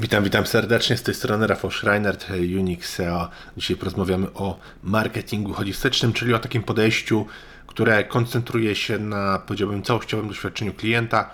Witam, 0.00 0.24
witam 0.24 0.46
serdecznie. 0.46 0.96
Z 0.96 1.02
tej 1.02 1.14
strony 1.14 1.46
Rafał 1.46 1.70
Schreiner, 1.70 2.16
Unix 2.58 2.94
SEO. 2.94 3.28
Dzisiaj 3.56 3.76
porozmawiamy 3.76 4.26
o 4.34 4.58
marketingu 4.82 5.52
holistycznym, 5.52 6.12
czyli 6.12 6.34
o 6.34 6.38
takim 6.38 6.62
podejściu, 6.62 7.26
które 7.66 8.04
koncentruje 8.04 8.74
się 8.74 8.98
na, 8.98 9.38
powiedziałbym, 9.38 9.82
całościowym 9.82 10.28
doświadczeniu 10.28 10.74
klienta 10.74 11.30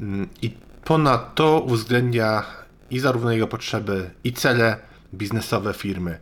mm, 0.00 0.28
i 0.42 0.50
ponadto 0.84 1.60
uwzględnia 1.60 2.42
i 2.90 2.98
zarówno 2.98 3.32
jego 3.32 3.46
potrzeby, 3.46 4.10
i 4.24 4.32
cele 4.32 4.76
biznesowe 5.14 5.74
firmy. 5.74 6.18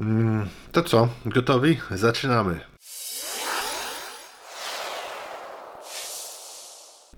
Mm, 0.00 0.48
to 0.72 0.82
co? 0.82 1.08
Gotowi? 1.26 1.78
Zaczynamy. 1.90 2.71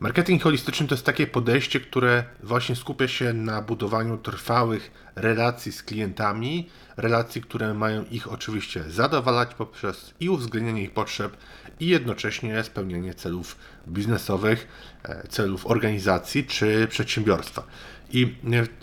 Marketing 0.05 0.43
holistyczny 0.43 0.87
to 0.87 0.95
jest 0.95 1.07
takie 1.07 1.27
podejście, 1.27 1.81
które 1.81 2.25
właśnie 2.43 2.77
skupia 2.77 3.09
się 3.09 3.33
na 3.33 3.63
budowaniu 3.63 4.19
trwałych 4.19 4.91
relacji 5.17 5.73
z 5.73 5.83
klientami, 5.83 6.69
relacji, 6.97 7.43
które 7.43 7.75
mają 7.75 8.05
ich 8.05 8.33
oczywiście 8.33 8.83
zadowalać 8.83 9.55
poprzez 9.55 10.15
i 10.21 10.29
uwzględnienie 10.29 10.83
ich 10.83 10.91
potrzeb, 10.91 11.37
i 11.81 11.87
jednocześnie 11.87 12.65
spełnienie 12.65 13.15
celów 13.15 13.57
biznesowych, 13.89 14.69
e, 15.03 15.29
celów 15.29 15.67
organizacji 15.67 16.45
czy 16.45 16.87
przedsiębiorstwa. 16.91 17.67
I 18.11 18.35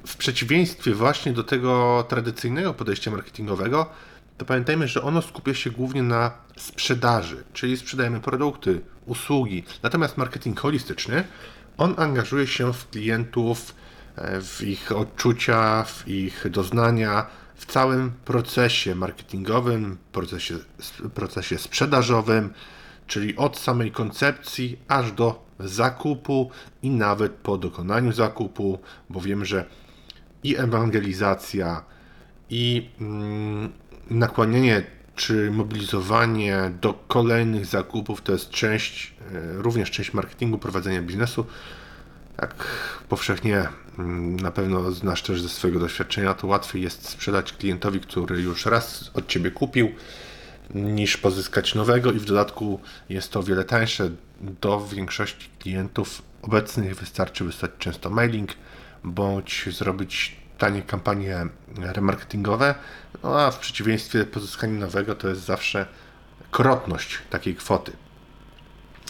w 0.07 0.17
przeciwieństwie 0.17 0.93
właśnie 0.93 1.33
do 1.33 1.43
tego 1.43 2.03
tradycyjnego 2.09 2.73
podejścia 2.73 3.11
marketingowego, 3.11 3.89
to 4.41 4.45
pamiętajmy, 4.45 4.87
że 4.87 5.01
ono 5.01 5.21
skupia 5.21 5.53
się 5.53 5.71
głównie 5.71 6.03
na 6.03 6.31
sprzedaży, 6.57 7.43
czyli 7.53 7.77
sprzedajemy 7.77 8.19
produkty, 8.19 8.81
usługi. 9.05 9.63
Natomiast 9.83 10.17
marketing 10.17 10.59
holistyczny, 10.59 11.23
on 11.77 11.93
angażuje 11.97 12.47
się 12.47 12.73
w 12.73 12.89
klientów, 12.89 13.75
e, 14.15 14.41
w 14.41 14.61
ich 14.61 14.91
odczucia, 14.91 15.83
w 15.83 16.07
ich 16.07 16.45
doznania, 16.49 17.27
w 17.55 17.65
całym 17.65 18.11
procesie 18.25 18.95
marketingowym, 18.95 19.97
procesie, 20.11 20.55
procesie 21.13 21.57
sprzedażowym, 21.57 22.53
czyli 23.07 23.37
od 23.37 23.59
samej 23.59 23.91
koncepcji 23.91 24.79
aż 24.87 25.11
do 25.11 25.45
zakupu 25.59 26.51
i 26.81 26.89
nawet 26.89 27.31
po 27.31 27.57
dokonaniu 27.57 28.11
zakupu, 28.11 28.79
bo 29.09 29.21
wiem, 29.21 29.45
że 29.45 29.65
i 30.43 30.57
ewangelizacja, 30.57 31.83
i 32.51 32.89
mm, 33.01 33.80
nakłanianie 34.11 34.83
czy 35.15 35.51
mobilizowanie 35.51 36.71
do 36.81 36.93
kolejnych 36.93 37.65
zakupów 37.65 38.21
to 38.21 38.31
jest 38.31 38.49
część, 38.49 39.13
e, 39.33 39.61
również 39.61 39.91
część 39.91 40.13
marketingu, 40.13 40.57
prowadzenia 40.57 41.01
biznesu. 41.01 41.45
Jak 42.41 42.65
powszechnie 43.09 43.67
mm, 43.99 44.39
na 44.39 44.51
pewno 44.51 44.91
znasz 44.91 45.21
też 45.21 45.41
ze 45.41 45.49
swojego 45.49 45.79
doświadczenia, 45.79 46.33
to 46.33 46.47
łatwiej 46.47 46.81
jest 46.81 47.09
sprzedać 47.09 47.53
klientowi, 47.53 47.99
który 47.99 48.41
już 48.41 48.65
raz 48.65 49.11
od 49.13 49.27
ciebie 49.27 49.51
kupił, 49.51 49.91
niż 50.75 51.17
pozyskać 51.17 51.75
nowego, 51.75 52.11
i 52.11 52.19
w 52.19 52.25
dodatku 52.25 52.79
jest 53.09 53.31
to 53.31 53.39
o 53.39 53.43
wiele 53.43 53.63
tańsze. 53.63 54.09
Do 54.41 54.87
większości 54.87 55.49
klientów 55.59 56.21
obecnych 56.41 56.95
wystarczy 56.95 57.43
wysłać 57.43 57.71
często 57.79 58.09
mailing 58.09 58.49
bądź 59.03 59.69
zrobić 59.71 60.35
tanie 60.57 60.81
kampanie 60.81 61.45
remarketingowe, 61.77 62.75
no 63.23 63.39
a 63.39 63.51
w 63.51 63.59
przeciwieństwie 63.59 64.25
pozyskanie 64.25 64.73
nowego 64.73 65.15
to 65.15 65.27
jest 65.27 65.41
zawsze 65.41 65.85
krotność 66.51 67.19
takiej 67.29 67.55
kwoty. 67.55 67.91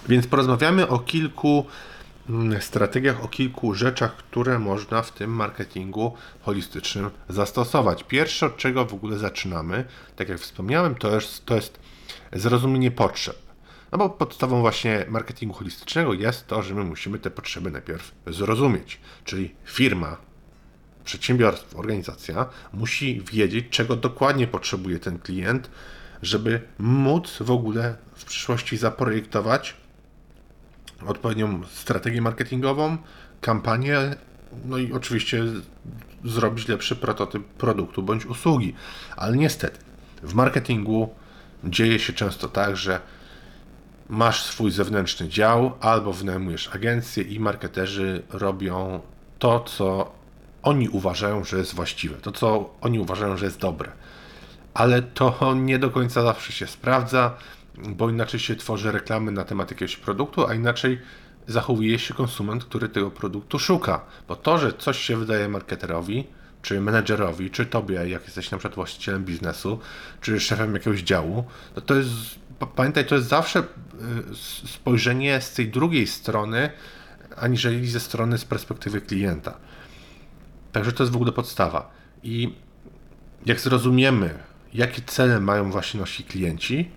Więc 0.10 0.28
porozmawiamy 0.28 0.88
o 0.88 1.00
kilku 1.00 1.66
mm, 2.30 2.62
strategiach, 2.62 3.24
o 3.24 3.28
kilku 3.28 3.74
rzeczach, 3.74 4.18
które 4.18 4.60
można 4.60 5.02
w 5.02 5.12
tym 5.12 5.32
marketingu 5.32 6.16
holistycznym 6.42 7.10
zastosować. 7.30 8.04
Pierwsze, 8.04 8.46
od 8.46 8.58
czego 8.58 8.86
w 8.86 8.94
ogóle 8.94 9.18
zaczynamy, 9.18 9.86
tak 10.16 10.30
jak 10.30 10.40
wspomniałem, 10.40 10.96
to 10.96 11.16
jest, 11.16 11.46
to 11.46 11.56
jest 11.56 11.80
zrozumienie 12.34 12.92
potrzeb. 12.92 13.38
No 13.92 13.98
bo 13.98 14.10
podstawą 14.10 14.62
właśnie 14.62 15.06
marketingu 15.10 15.56
holistycznego 15.56 16.14
jest 16.14 16.48
to, 16.48 16.64
że 16.64 16.76
my 16.76 16.84
musimy 16.84 17.20
te 17.20 17.32
potrzeby 17.32 17.72
najpierw 17.72 18.12
zrozumieć. 18.28 19.00
Czyli 19.24 19.56
firma 19.66 20.18
przedsiębiorstwo, 21.06 21.80
organizacja 21.80 22.46
musi 22.74 23.22
wiedzieć, 23.32 23.66
czego 23.70 23.96
dokładnie 23.96 24.48
potrzebuje 24.48 25.00
ten 25.00 25.20
klient, 25.20 25.70
żeby 26.22 26.62
móc 26.80 27.38
w 27.42 27.52
ogóle 27.52 27.96
w 28.16 28.26
przyszłości 28.26 28.78
zaprojektować 28.78 29.76
odpowiednią 31.08 31.62
strategię 31.74 32.22
marketingową, 32.22 32.98
kampanię, 33.42 34.16
no 34.66 34.78
i 34.78 34.94
oczywiście 34.94 35.44
zrobić 36.26 36.68
lepszy 36.68 36.96
prototyp 36.96 37.44
produktu 37.44 38.04
bądź 38.04 38.26
usługi. 38.26 38.76
Ale 39.16 39.38
niestety, 39.38 39.80
w 40.24 40.34
marketingu 40.34 41.10
dzieje 41.64 42.00
się 42.00 42.14
często 42.14 42.48
tak, 42.48 42.78
że 42.78 43.00
masz 44.10 44.44
swój 44.44 44.72
zewnętrzny 44.72 45.28
dział 45.30 45.72
albo 45.80 46.14
wynajmujesz 46.14 46.76
agencję 46.76 47.24
i 47.24 47.40
marketerzy 47.40 48.24
robią 48.30 49.00
to, 49.40 49.60
co 49.60 50.12
oni 50.64 50.90
uważają, 50.90 51.44
że 51.44 51.58
jest 51.58 51.76
właściwe, 51.76 52.16
to 52.16 52.32
co 52.32 52.70
oni 52.82 53.00
uważają, 53.00 53.38
że 53.38 53.46
jest 53.46 53.60
dobre. 53.60 53.92
Ale 54.74 55.02
to 55.02 55.54
nie 55.56 55.80
do 55.80 55.90
końca 55.90 56.24
zawsze 56.24 56.54
się 56.54 56.68
sprawdza, 56.68 57.34
bo 57.78 58.10
inaczej 58.10 58.40
się 58.40 58.56
tworzy 58.56 58.92
reklamy 58.92 59.32
na 59.32 59.44
temat 59.44 59.72
jakiegoś 59.72 59.98
produktu, 59.98 60.48
a 60.48 60.54
inaczej 60.54 61.02
zachowuje 61.48 62.00
się 62.00 62.14
konsument, 62.14 62.66
który 62.66 62.90
tego 62.90 63.12
produktu 63.12 63.60
szuka. 63.60 64.02
Bo 64.28 64.36
to, 64.36 64.58
że 64.58 64.74
coś 64.74 65.00
się 65.00 65.18
wydaje 65.18 65.50
marketerowi, 65.50 66.28
czy 66.62 66.82
menedżerowi, 66.82 67.52
czy 67.52 67.66
tobie, 67.66 67.96
jak 67.96 68.24
jesteś 68.24 68.52
na 68.52 68.58
przykład 68.58 68.76
właścicielem 68.76 69.26
biznesu, 69.26 69.80
czy 70.22 70.40
szefem 70.40 70.74
jakiegoś 70.74 71.02
działu, 71.02 71.44
to, 71.76 71.82
to 71.82 71.96
jest, 71.96 72.12
pamiętaj, 72.76 73.06
to 73.06 73.16
jest 73.16 73.28
zawsze 73.28 73.60
y, 73.60 73.66
spojrzenie 74.68 75.42
z 75.42 75.54
tej 75.54 75.70
drugiej 75.70 76.08
strony, 76.08 76.70
aniżeli 77.38 77.90
ze 77.90 78.00
strony 78.00 78.38
z 78.38 78.46
perspektywy 78.46 79.02
klienta. 79.02 79.58
Także 80.72 80.92
to 80.92 81.04
jest 81.04 81.14
w 81.14 81.16
ogóle 81.16 81.32
podstawa. 81.32 81.92
I 82.24 82.54
jak 83.46 83.60
zrozumiemy, 83.60 84.40
jakie 84.74 85.02
cele 85.02 85.40
mają 85.40 85.72
właśnie 85.72 86.00
nasi 86.00 86.24
klienci, 86.24 86.92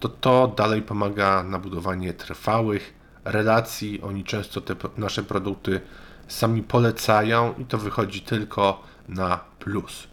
to 0.00 0.08
to 0.08 0.54
dalej 0.56 0.82
pomaga 0.82 1.42
na 1.42 1.58
budowanie 1.58 2.14
trwałych 2.14 2.94
relacji. 3.24 4.02
Oni 4.02 4.24
często 4.24 4.60
te 4.60 4.76
nasze 4.96 5.22
produkty 5.22 5.80
sami 6.28 6.62
polecają 6.62 7.54
i 7.58 7.64
to 7.64 7.78
wychodzi 7.78 8.20
tylko 8.20 8.82
na 9.08 9.40
plus. 9.58 10.06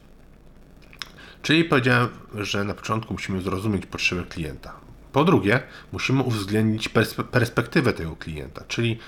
Czyli 1.41 1.63
powiedziałem, 1.63 2.09
że 2.35 2.63
na 2.63 2.73
początku 2.73 3.13
musimy 3.13 3.41
zrozumieć 3.41 3.85
potrzeby 3.85 4.23
klienta. 4.23 4.73
Po 5.11 5.23
drugie, 5.23 5.63
musimy 5.91 6.23
uwzględnić 6.23 6.89
perspektywę 7.31 7.93
tego 7.93 8.15
klienta, 8.15 8.63
czyli 8.67 8.99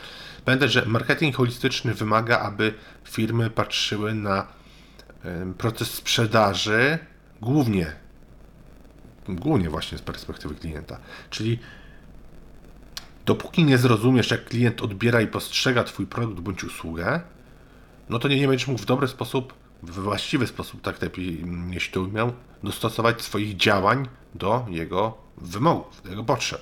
pamiętać, 0.45 0.71
że 0.71 0.85
marketing 0.85 1.35
holistyczny 1.35 1.93
wymaga, 1.93 2.39
aby 2.39 2.73
firmy 3.03 3.49
patrzyły 3.49 4.13
na 4.13 4.47
proces 5.57 5.93
sprzedaży 5.93 6.99
głównie, 7.41 7.95
głównie 9.29 9.69
właśnie 9.69 9.97
z 9.97 10.01
perspektywy 10.01 10.55
klienta. 10.55 10.97
Czyli 11.29 11.59
dopóki 13.25 13.63
nie 13.63 13.77
zrozumiesz, 13.77 14.31
jak 14.31 14.45
klient 14.45 14.81
odbiera 14.81 15.21
i 15.21 15.27
postrzega 15.27 15.83
Twój 15.83 16.07
produkt 16.07 16.39
bądź 16.39 16.63
usługę, 16.63 17.21
no 18.09 18.19
to 18.19 18.27
nie, 18.27 18.39
nie 18.39 18.47
będziesz 18.47 18.67
mógł 18.67 18.81
w 18.81 18.85
dobry 18.85 19.07
sposób, 19.07 19.53
w 19.83 19.91
właściwy 19.91 20.47
sposób, 20.47 20.81
tak 20.81 21.01
lepiej, 21.01 21.45
jeśli 21.69 21.93
to 21.93 22.01
umiał, 22.01 22.33
dostosować 22.63 23.21
swoich 23.21 23.57
działań 23.57 24.07
do 24.35 24.65
jego 24.69 25.17
wymogów, 25.37 26.01
do 26.03 26.09
jego 26.09 26.23
potrzeb. 26.23 26.61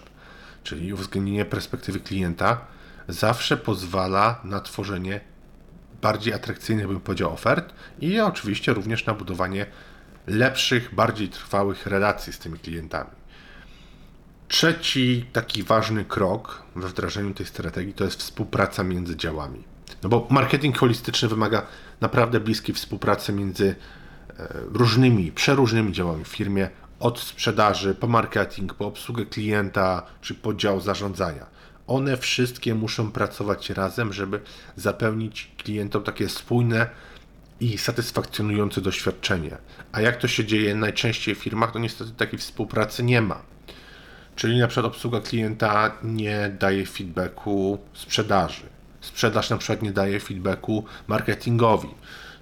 Czyli 0.64 0.94
uwzględnienie 0.94 1.46
perspektywy 1.46 2.00
klienta 2.00 2.66
zawsze 3.12 3.58
pozwala 3.58 4.42
na 4.44 4.60
tworzenie 4.60 5.22
bardziej 6.02 6.34
atrakcyjnych, 6.34 6.88
bym 6.88 7.00
powiedział, 7.00 7.34
ofert 7.34 7.74
i 8.00 8.20
oczywiście 8.20 8.74
również 8.74 9.06
na 9.06 9.14
budowanie 9.14 9.66
lepszych, 10.28 10.96
bardziej 10.96 11.30
trwałych 11.30 11.86
relacji 11.86 12.34
z 12.34 12.40
tymi 12.40 12.60
klientami. 12.60 13.10
Trzeci 14.48 15.26
taki 15.34 15.64
ważny 15.64 16.06
krok 16.06 16.64
we 16.76 16.88
wdrażaniu 16.88 17.34
tej 17.34 17.46
strategii 17.46 17.94
to 17.94 18.04
jest 18.04 18.20
współpraca 18.20 18.84
między 18.84 19.18
działami. 19.18 19.64
No 20.04 20.10
bo 20.10 20.28
marketing 20.30 20.78
holistyczny 20.78 21.30
wymaga 21.30 21.66
naprawdę 22.02 22.40
bliskiej 22.40 22.76
współpracy 22.76 23.34
między 23.34 23.76
e, 24.40 24.54
różnymi, 24.74 25.32
przeróżnymi 25.32 25.92
działami 25.92 26.24
w 26.24 26.28
firmie, 26.28 26.70
od 27.00 27.20
sprzedaży 27.20 27.96
po 27.96 28.08
marketing, 28.08 28.74
po 28.74 28.88
obsługę 28.88 29.26
klienta 29.26 30.04
czy 30.22 30.36
podział 30.36 30.82
zarządzania. 30.82 31.46
One 31.92 32.18
wszystkie 32.18 32.76
muszą 32.76 33.12
pracować 33.12 33.70
razem, 33.70 34.14
żeby 34.14 34.42
zapewnić 34.76 35.52
klientom 35.58 36.04
takie 36.04 36.30
spójne 36.30 36.88
i 37.60 37.78
satysfakcjonujące 37.78 38.82
doświadczenie. 38.82 39.58
A 39.92 40.02
jak 40.02 40.18
to 40.18 40.28
się 40.28 40.46
dzieje 40.46 40.76
najczęściej 40.76 41.36
w 41.36 41.38
firmach, 41.38 41.72
to 41.72 41.80
niestety 41.80 42.12
takiej 42.12 42.40
współpracy 42.40 43.04
nie 43.04 43.22
ma. 43.22 43.42
Czyli 44.36 44.60
na 44.60 44.68
przykład 44.68 44.86
obsługa 44.86 45.20
klienta 45.20 45.98
nie 46.04 46.56
daje 46.60 46.86
feedbacku 46.86 47.80
sprzedaży. 47.94 48.64
Sprzedaż 49.02 49.50
na 49.50 49.58
przykład 49.58 49.82
nie 49.82 49.92
daje 49.92 50.20
feedbacku 50.20 50.86
marketingowi. 51.08 51.90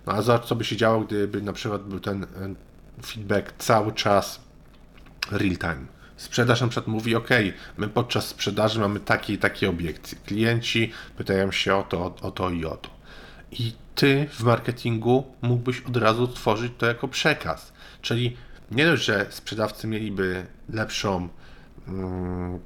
No 0.06 0.14
a 0.14 0.22
zobacz, 0.22 0.46
co 0.46 0.56
by 0.56 0.66
się 0.66 0.78
działo, 0.78 1.02
gdyby 1.02 1.42
na 1.42 1.54
przykład 1.54 1.84
był 1.84 2.00
ten 2.00 2.26
feedback 3.06 3.54
cały 3.58 3.94
czas 3.94 4.42
real 5.32 5.58
time. 5.58 5.99
Sprzedaż 6.20 6.62
na 6.62 6.68
przykład 6.68 6.88
mówi, 6.88 7.16
OK, 7.16 7.30
my 7.78 7.88
podczas 7.88 8.28
sprzedaży 8.28 8.80
mamy 8.80 9.00
takie 9.00 9.34
i 9.34 9.38
takie 9.38 9.70
obiekcje. 9.70 10.18
Klienci 10.26 10.92
pytają 11.18 11.52
się 11.52 11.76
o 11.76 11.84
to, 11.84 12.16
o 12.22 12.32
to 12.32 12.50
i 12.50 12.66
o 12.66 12.78
to. 12.78 12.90
I 13.52 13.74
ty 13.96 14.28
w 14.32 14.44
marketingu 14.44 15.36
mógłbyś 15.42 15.82
od 15.82 15.98
razu 15.98 16.28
tworzyć 16.28 16.74
to 16.78 16.86
jako 16.86 17.08
przekaz. 17.08 17.74
Czyli 18.02 18.38
nie 18.72 18.86
dość, 18.86 19.06
że 19.06 19.26
sprzedawcy 19.30 19.88
mieliby 19.88 20.46
lepszą, 20.70 21.30
mm, 21.88 22.60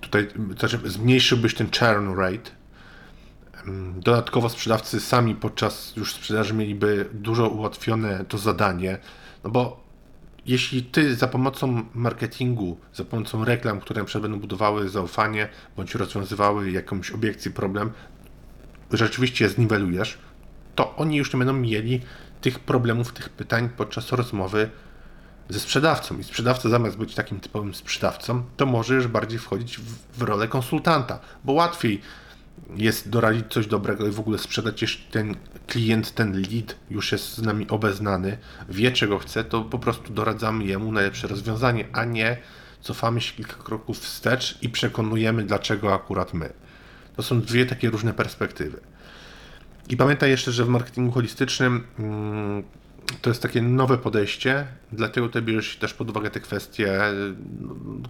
tutaj 0.00 0.28
znaczy 0.58 0.80
zmniejszyłbyś 0.84 1.54
ten 1.54 1.68
churn 1.78 2.16
rate. 2.16 2.50
Mm, 3.66 4.00
dodatkowo 4.00 4.48
sprzedawcy 4.48 5.00
sami 5.00 5.34
podczas 5.34 5.96
już 5.96 6.14
sprzedaży 6.14 6.54
mieliby 6.54 7.08
dużo 7.12 7.48
ułatwione 7.48 8.24
to 8.24 8.38
zadanie, 8.38 8.98
no 9.44 9.50
bo 9.50 9.83
jeśli 10.46 10.82
ty 10.82 11.16
za 11.16 11.28
pomocą 11.28 11.84
marketingu, 11.94 12.78
za 12.94 13.04
pomocą 13.04 13.44
reklam, 13.44 13.80
które 13.80 14.04
będą 14.20 14.40
budowały 14.40 14.88
zaufanie 14.88 15.48
bądź 15.76 15.94
rozwiązywały 15.94 16.70
jakąś 16.70 17.10
obiekcję, 17.10 17.50
problem, 17.50 17.90
rzeczywiście 18.90 19.48
zniwelujesz, 19.48 20.18
to 20.74 20.96
oni 20.96 21.16
już 21.16 21.32
nie 21.32 21.38
będą 21.38 21.52
mieli 21.52 22.00
tych 22.40 22.58
problemów, 22.58 23.12
tych 23.12 23.28
pytań 23.28 23.68
podczas 23.76 24.12
rozmowy 24.12 24.70
ze 25.48 25.60
sprzedawcą. 25.60 26.18
I 26.18 26.24
sprzedawca 26.24 26.68
zamiast 26.68 26.96
być 26.96 27.14
takim 27.14 27.40
typowym 27.40 27.74
sprzedawcą, 27.74 28.42
to 28.56 28.66
może 28.66 28.94
już 28.94 29.06
bardziej 29.06 29.38
wchodzić 29.38 29.78
w, 29.78 30.18
w 30.18 30.22
rolę 30.22 30.48
konsultanta, 30.48 31.18
bo 31.44 31.52
łatwiej 31.52 32.00
jest 32.76 33.08
doradzić 33.08 33.44
coś 33.50 33.66
dobrego 33.66 34.06
i 34.06 34.10
w 34.10 34.20
ogóle 34.20 34.38
sprzedać, 34.38 34.82
jeśli 34.82 35.04
ten 35.04 35.36
klient, 35.66 36.14
ten 36.14 36.32
lead 36.32 36.76
już 36.90 37.12
jest 37.12 37.34
z 37.34 37.42
nami 37.42 37.68
obeznany, 37.68 38.38
wie 38.68 38.92
czego 38.92 39.18
chce, 39.18 39.44
to 39.44 39.62
po 39.62 39.78
prostu 39.78 40.12
doradzamy 40.12 40.64
jemu 40.64 40.92
najlepsze 40.92 41.28
rozwiązanie, 41.28 41.84
a 41.92 42.04
nie 42.04 42.36
cofamy 42.80 43.20
się 43.20 43.32
kilka 43.32 43.56
kroków 43.56 43.98
wstecz 43.98 44.58
i 44.62 44.68
przekonujemy, 44.68 45.44
dlaczego 45.44 45.94
akurat 45.94 46.34
my. 46.34 46.52
To 47.16 47.22
są 47.22 47.40
dwie 47.40 47.66
takie 47.66 47.90
różne 47.90 48.12
perspektywy. 48.12 48.80
I 49.88 49.96
pamiętaj 49.96 50.30
jeszcze, 50.30 50.52
że 50.52 50.64
w 50.64 50.68
marketingu 50.68 51.12
holistycznym 51.12 51.86
mm, 51.98 52.62
to 53.22 53.30
jest 53.30 53.42
takie 53.42 53.62
nowe 53.62 53.98
podejście, 53.98 54.66
dlatego 54.92 55.26
tutaj 55.26 55.42
bierzesz 55.42 55.76
też 55.76 55.94
pod 55.94 56.10
uwagę 56.10 56.30
te 56.30 56.40
kwestie, 56.40 57.00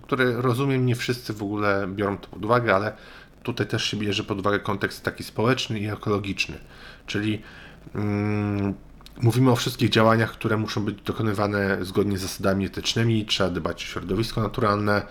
które 0.03 0.33
rozumiem, 0.33 0.87
nie 0.87 0.95
wszyscy 0.97 1.33
w 1.33 1.43
ogóle 1.43 1.87
biorą 1.95 2.19
to 2.19 2.29
pod 2.29 2.45
uwagę, 2.45 2.75
ale 2.75 2.93
tutaj 3.44 3.67
też 3.67 3.85
się 3.85 3.96
bierze 3.96 4.25
pod 4.25 4.38
uwagę 4.38 4.61
kontekst 4.61 5.02
taki 5.02 5.25
społeczny 5.25 5.81
i 5.81 5.87
ekologiczny, 5.87 6.58
czyli 7.06 7.43
mm, 7.94 8.75
mówimy 9.23 9.50
o 9.50 9.56
wszystkich 9.56 9.91
działaniach, 9.91 10.32
które 10.32 10.56
muszą 10.56 10.85
być 10.85 11.02
dokonywane 11.02 11.85
zgodnie 11.85 12.19
z 12.19 12.23
zasadami 12.23 12.67
etycznymi, 12.67 13.26
trzeba 13.26 13.50
dbać 13.50 13.85
o 13.85 13.87
środowisko 13.87 14.43
naturalne, 14.43 15.02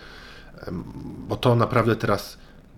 bo 1.27 1.35
to 1.35 1.55
naprawdę 1.55 1.95
teraz 1.95 2.37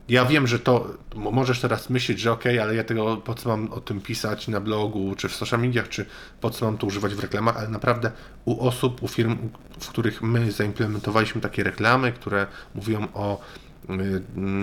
ja 0.10 0.26
wiem, 0.26 0.48
że 0.48 0.60
to 0.60 0.88
możesz 1.16 1.60
teraz 1.60 1.90
myśleć, 1.90 2.20
że 2.20 2.32
ok, 2.32 2.44
ale 2.62 2.76
ja 2.76 2.84
tego 2.84 3.18
po 3.18 3.34
co 3.34 3.50
mam 3.50 3.72
o 3.72 3.82
tym 3.82 4.02
pisać 4.02 4.48
na 4.48 4.60
blogu, 4.60 5.16
czy 5.18 5.30
w 5.30 5.36
social 5.36 5.60
mediach, 5.60 5.90
czy 5.90 6.06
po 6.42 6.50
co 6.50 6.66
mam 6.66 6.78
to 6.78 6.88
używać 6.88 7.16
w 7.16 7.20
reklamach, 7.20 7.58
ale 7.58 7.68
naprawdę 7.68 8.12
u 8.46 8.68
osób, 8.68 9.04
u 9.04 9.08
firm, 9.08 9.38
w 9.80 9.90
których 9.90 10.22
my 10.22 10.52
zaimplementowaliśmy 10.52 11.42
takie 11.42 11.64
reklamy, 11.64 12.12
które 12.12 12.48
mówią 12.76 13.08
o, 13.14 13.42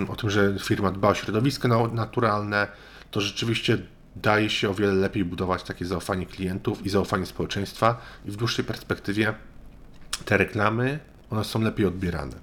o 0.07 0.15
tym, 0.15 0.29
że 0.29 0.55
firma 0.59 0.91
dba 0.91 1.09
o 1.09 1.15
środowisko 1.15 1.87
naturalne, 1.87 2.67
to 3.11 3.21
rzeczywiście 3.21 3.77
daje 4.15 4.49
się 4.49 4.69
o 4.69 4.73
wiele 4.73 4.93
lepiej 4.93 5.25
budować 5.25 5.63
takie 5.63 5.85
zaufanie 5.85 6.25
klientów 6.25 6.85
i 6.85 6.89
zaufanie 6.89 7.25
społeczeństwa 7.25 8.01
i 8.25 8.31
w 8.31 8.35
dłuższej 8.35 8.65
perspektywie 8.65 9.33
te 10.25 10.37
reklamy, 10.37 10.99
one 11.29 11.43
są 11.43 11.61
lepiej 11.61 11.85
odbierane. 11.85 12.33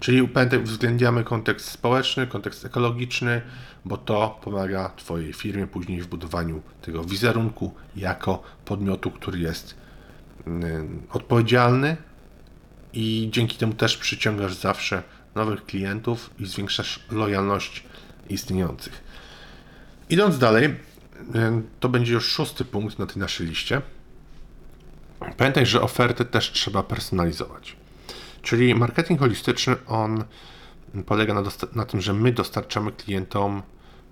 Czyli 0.00 0.28
pamiętaj, 0.28 0.58
uwzględniamy 0.58 1.24
kontekst 1.24 1.70
społeczny, 1.70 2.26
kontekst 2.26 2.64
ekologiczny, 2.64 3.42
bo 3.84 3.96
to 3.96 4.40
pomaga 4.44 4.88
Twojej 4.88 5.32
firmie 5.32 5.66
później 5.66 6.02
w 6.02 6.06
budowaniu 6.06 6.62
tego 6.82 7.04
wizerunku 7.04 7.74
jako 7.96 8.42
podmiotu, 8.64 9.10
który 9.10 9.38
jest 9.38 9.74
odpowiedzialny 11.12 11.96
i 12.92 13.28
dzięki 13.32 13.58
temu 13.58 13.74
też 13.74 13.96
przyciągasz 13.96 14.54
zawsze 14.54 15.02
nowych 15.36 15.64
klientów 15.64 16.30
i 16.38 16.46
zwiększasz 16.46 17.00
lojalność 17.10 17.84
istniejących. 18.28 19.04
Idąc 20.10 20.38
dalej, 20.38 20.74
to 21.80 21.88
będzie 21.88 22.12
już 22.12 22.28
szósty 22.28 22.64
punkt 22.64 22.98
na 22.98 23.06
tej 23.06 23.16
naszej 23.16 23.46
liście. 23.46 23.82
Pamiętaj, 25.36 25.66
że 25.66 25.82
oferty 25.82 26.24
też 26.24 26.52
trzeba 26.52 26.82
personalizować. 26.82 27.76
Czyli 28.42 28.74
marketing 28.74 29.20
holistyczny, 29.20 29.76
on 29.86 30.24
polega 31.06 31.34
na, 31.34 31.42
na 31.74 31.84
tym, 31.84 32.00
że 32.00 32.12
my 32.12 32.32
dostarczamy 32.32 32.92
klientom 32.92 33.62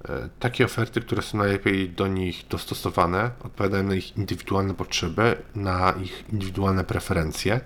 e, 0.08 0.28
takie 0.38 0.64
oferty, 0.64 1.00
które 1.00 1.22
są 1.22 1.38
najlepiej 1.38 1.90
do 1.90 2.06
nich 2.06 2.44
dostosowane, 2.48 3.30
odpowiadają 3.44 3.84
na 3.84 3.94
ich 3.94 4.16
indywidualne 4.16 4.74
potrzeby, 4.74 5.36
na 5.54 5.94
ich 6.02 6.24
indywidualne 6.32 6.84
preferencje. 6.84 7.60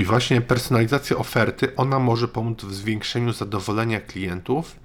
I 0.00 0.04
właśnie 0.04 0.40
personalizacja 0.40 1.16
oferty, 1.16 1.76
ona 1.76 1.98
może 1.98 2.28
pomóc 2.28 2.64
w 2.64 2.74
zwiększeniu 2.74 3.32
zadowolenia 3.32 4.00
klientów 4.00 4.76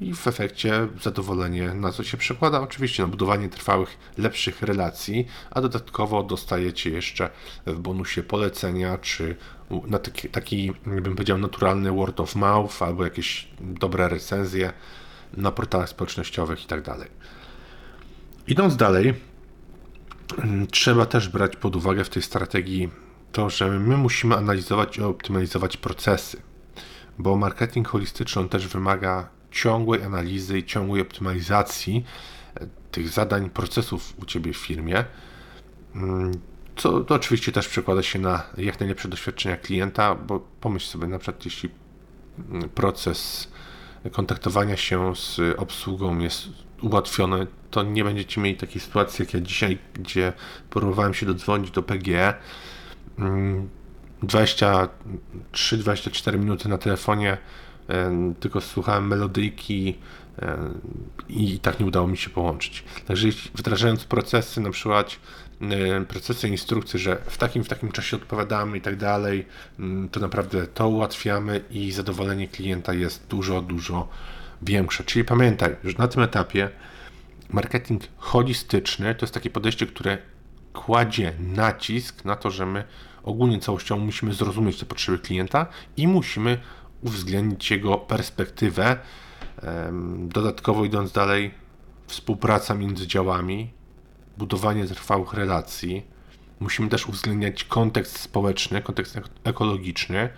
i 0.00 0.14
w 0.14 0.26
efekcie 0.26 0.88
zadowolenie, 1.02 1.74
na 1.74 1.92
co 1.92 2.04
się 2.04 2.16
przekłada 2.16 2.60
oczywiście 2.60 3.02
na 3.02 3.08
budowanie 3.08 3.48
trwałych, 3.48 3.98
lepszych 4.18 4.62
relacji, 4.62 5.26
a 5.50 5.60
dodatkowo 5.60 6.22
dostajecie 6.22 6.90
jeszcze 6.90 7.30
w 7.66 7.78
bonusie 7.78 8.22
polecenia, 8.22 8.98
czy 8.98 9.36
na 9.86 9.98
taki, 9.98 10.28
taki 10.28 10.72
powiedział, 11.04 11.38
naturalny 11.38 11.92
word 11.92 12.20
of 12.20 12.34
mouth, 12.34 12.82
albo 12.82 13.04
jakieś 13.04 13.48
dobre 13.60 14.08
recenzje 14.08 14.72
na 15.36 15.50
portalach 15.50 15.88
społecznościowych 15.88 16.64
i 16.64 16.66
tak. 16.66 16.84
Idąc 18.46 18.76
dalej, 18.76 19.14
trzeba 20.70 21.06
też 21.06 21.28
brać 21.28 21.56
pod 21.56 21.76
uwagę 21.76 22.04
w 22.04 22.10
tej 22.10 22.22
strategii 22.22 23.04
to, 23.34 23.50
że 23.50 23.70
my 23.70 23.96
musimy 23.96 24.36
analizować 24.36 24.98
i 24.98 25.02
optymalizować 25.02 25.76
procesy, 25.76 26.42
bo 27.18 27.36
marketing 27.36 27.88
holistyczny 27.88 28.48
też 28.48 28.68
wymaga 28.68 29.28
ciągłej 29.50 30.02
analizy 30.02 30.58
i 30.58 30.64
ciągłej 30.64 31.02
optymalizacji 31.02 32.04
e, 32.54 32.66
tych 32.90 33.08
zadań, 33.08 33.50
procesów 33.50 34.14
u 34.22 34.24
Ciebie 34.24 34.52
w 34.52 34.56
firmie, 34.56 35.04
mm, 35.94 36.32
co 36.76 37.00
to 37.00 37.14
oczywiście 37.14 37.52
też 37.52 37.68
przekłada 37.68 38.02
się 38.02 38.18
na 38.18 38.42
jak 38.56 38.80
najlepsze 38.80 39.08
doświadczenia 39.08 39.56
klienta, 39.56 40.14
bo 40.14 40.40
pomyśl 40.60 40.86
sobie 40.86 41.06
na 41.06 41.18
przykład, 41.18 41.44
jeśli 41.44 41.70
mm, 42.50 42.68
proces 42.68 43.48
kontaktowania 44.12 44.76
się 44.76 45.16
z 45.16 45.40
obsługą 45.56 46.18
jest 46.18 46.48
ułatwiony, 46.82 47.46
to 47.70 47.82
nie 47.82 48.04
będziecie 48.04 48.40
mieli 48.40 48.56
takiej 48.56 48.80
sytuacji 48.80 49.22
jak 49.22 49.34
ja 49.34 49.40
dzisiaj, 49.40 49.78
gdzie 49.94 50.32
próbowałem 50.70 51.14
się 51.14 51.26
dodzwonić 51.26 51.70
do 51.70 51.82
PGE. 51.82 52.34
23-24 54.22 56.38
minuty 56.38 56.68
na 56.68 56.78
telefonie 56.78 57.38
tylko 58.40 58.60
słuchałem 58.60 59.08
melodyjki 59.08 59.98
i 61.28 61.58
tak 61.58 61.80
nie 61.80 61.86
udało 61.86 62.08
mi 62.08 62.16
się 62.16 62.30
połączyć. 62.30 62.84
Także 63.06 63.28
wdrażając 63.54 64.04
procesy, 64.04 64.60
na 64.60 64.70
przykład 64.70 65.16
procesy 66.08 66.48
instrukcji, 66.48 66.98
że 66.98 67.16
w 67.26 67.38
takim, 67.38 67.64
w 67.64 67.68
takim 67.68 67.92
czasie 67.92 68.16
odpowiadamy 68.16 68.78
i 68.78 68.80
tak 68.80 68.96
dalej, 68.96 69.46
to 70.12 70.20
naprawdę 70.20 70.66
to 70.66 70.88
ułatwiamy 70.88 71.60
i 71.70 71.92
zadowolenie 71.92 72.48
klienta 72.48 72.94
jest 72.94 73.26
dużo, 73.26 73.62
dużo 73.62 74.08
większe. 74.62 75.04
Czyli 75.04 75.24
pamiętaj, 75.24 75.76
że 75.84 75.94
na 75.98 76.08
tym 76.08 76.22
etapie 76.22 76.70
marketing 77.50 78.02
holistyczny 78.16 79.14
to 79.14 79.26
jest 79.26 79.34
takie 79.34 79.50
podejście, 79.50 79.86
które 79.86 80.18
kładzie 80.74 81.32
nacisk 81.38 82.24
na 82.24 82.36
to, 82.36 82.50
że 82.50 82.66
my 82.66 82.84
ogólnie 83.22 83.60
całościowo 83.60 84.04
musimy 84.04 84.34
zrozumieć 84.34 84.78
te 84.78 84.86
potrzeby 84.86 85.18
klienta 85.18 85.66
i 85.96 86.08
musimy 86.08 86.58
uwzględnić 87.02 87.70
jego 87.70 87.98
perspektywę. 87.98 88.98
Dodatkowo 90.18 90.84
idąc 90.84 91.12
dalej, 91.12 91.54
współpraca 92.06 92.74
między 92.74 93.06
działami, 93.06 93.70
budowanie 94.38 94.86
trwałych 94.86 95.32
relacji. 95.32 96.02
Musimy 96.60 96.88
też 96.88 97.06
uwzględniać 97.06 97.64
kontekst 97.64 98.20
społeczny, 98.20 98.82
kontekst 98.82 99.20
ekologiczny. 99.44 100.28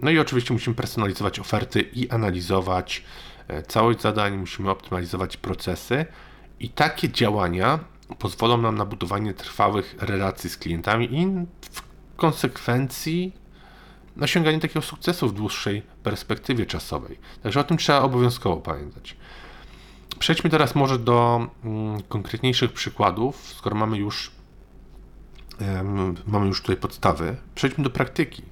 No 0.00 0.10
i 0.10 0.18
oczywiście 0.18 0.54
musimy 0.54 0.76
personalizować 0.76 1.38
oferty 1.38 1.80
i 1.80 2.10
analizować 2.10 3.04
e, 3.48 3.62
całość 3.62 4.00
zadań, 4.00 4.36
musimy 4.36 4.70
optymalizować 4.70 5.36
procesy. 5.36 6.06
I 6.60 6.68
takie 6.68 7.08
działania 7.08 7.78
pozwolą 8.18 8.62
nam 8.62 8.76
na 8.76 8.84
budowanie 8.84 9.34
trwałych 9.34 9.94
relacji 9.98 10.50
z 10.50 10.56
klientami 10.56 11.14
i 11.14 11.26
w 11.70 11.82
konsekwencji 12.16 13.32
osiąganie 14.20 14.60
takiego 14.60 14.82
sukcesu 14.82 15.28
w 15.28 15.34
dłuższej 15.34 15.82
perspektywie 16.02 16.66
czasowej. 16.66 17.18
Także 17.42 17.60
o 17.60 17.64
tym 17.64 17.76
trzeba 17.76 18.00
obowiązkowo 18.00 18.56
pamiętać. 18.56 19.16
Przejdźmy 20.18 20.50
teraz 20.50 20.74
może 20.74 20.98
do 20.98 21.46
mm, 21.64 22.02
konkretniejszych 22.02 22.72
przykładów, 22.72 23.54
skoro 23.56 23.76
mamy 23.76 23.96
już, 23.98 24.30
mamy 26.26 26.46
już 26.46 26.60
tutaj 26.60 26.76
podstawy. 26.76 27.36
Przejdźmy 27.54 27.84
do 27.84 27.90
praktyki, 27.90 28.42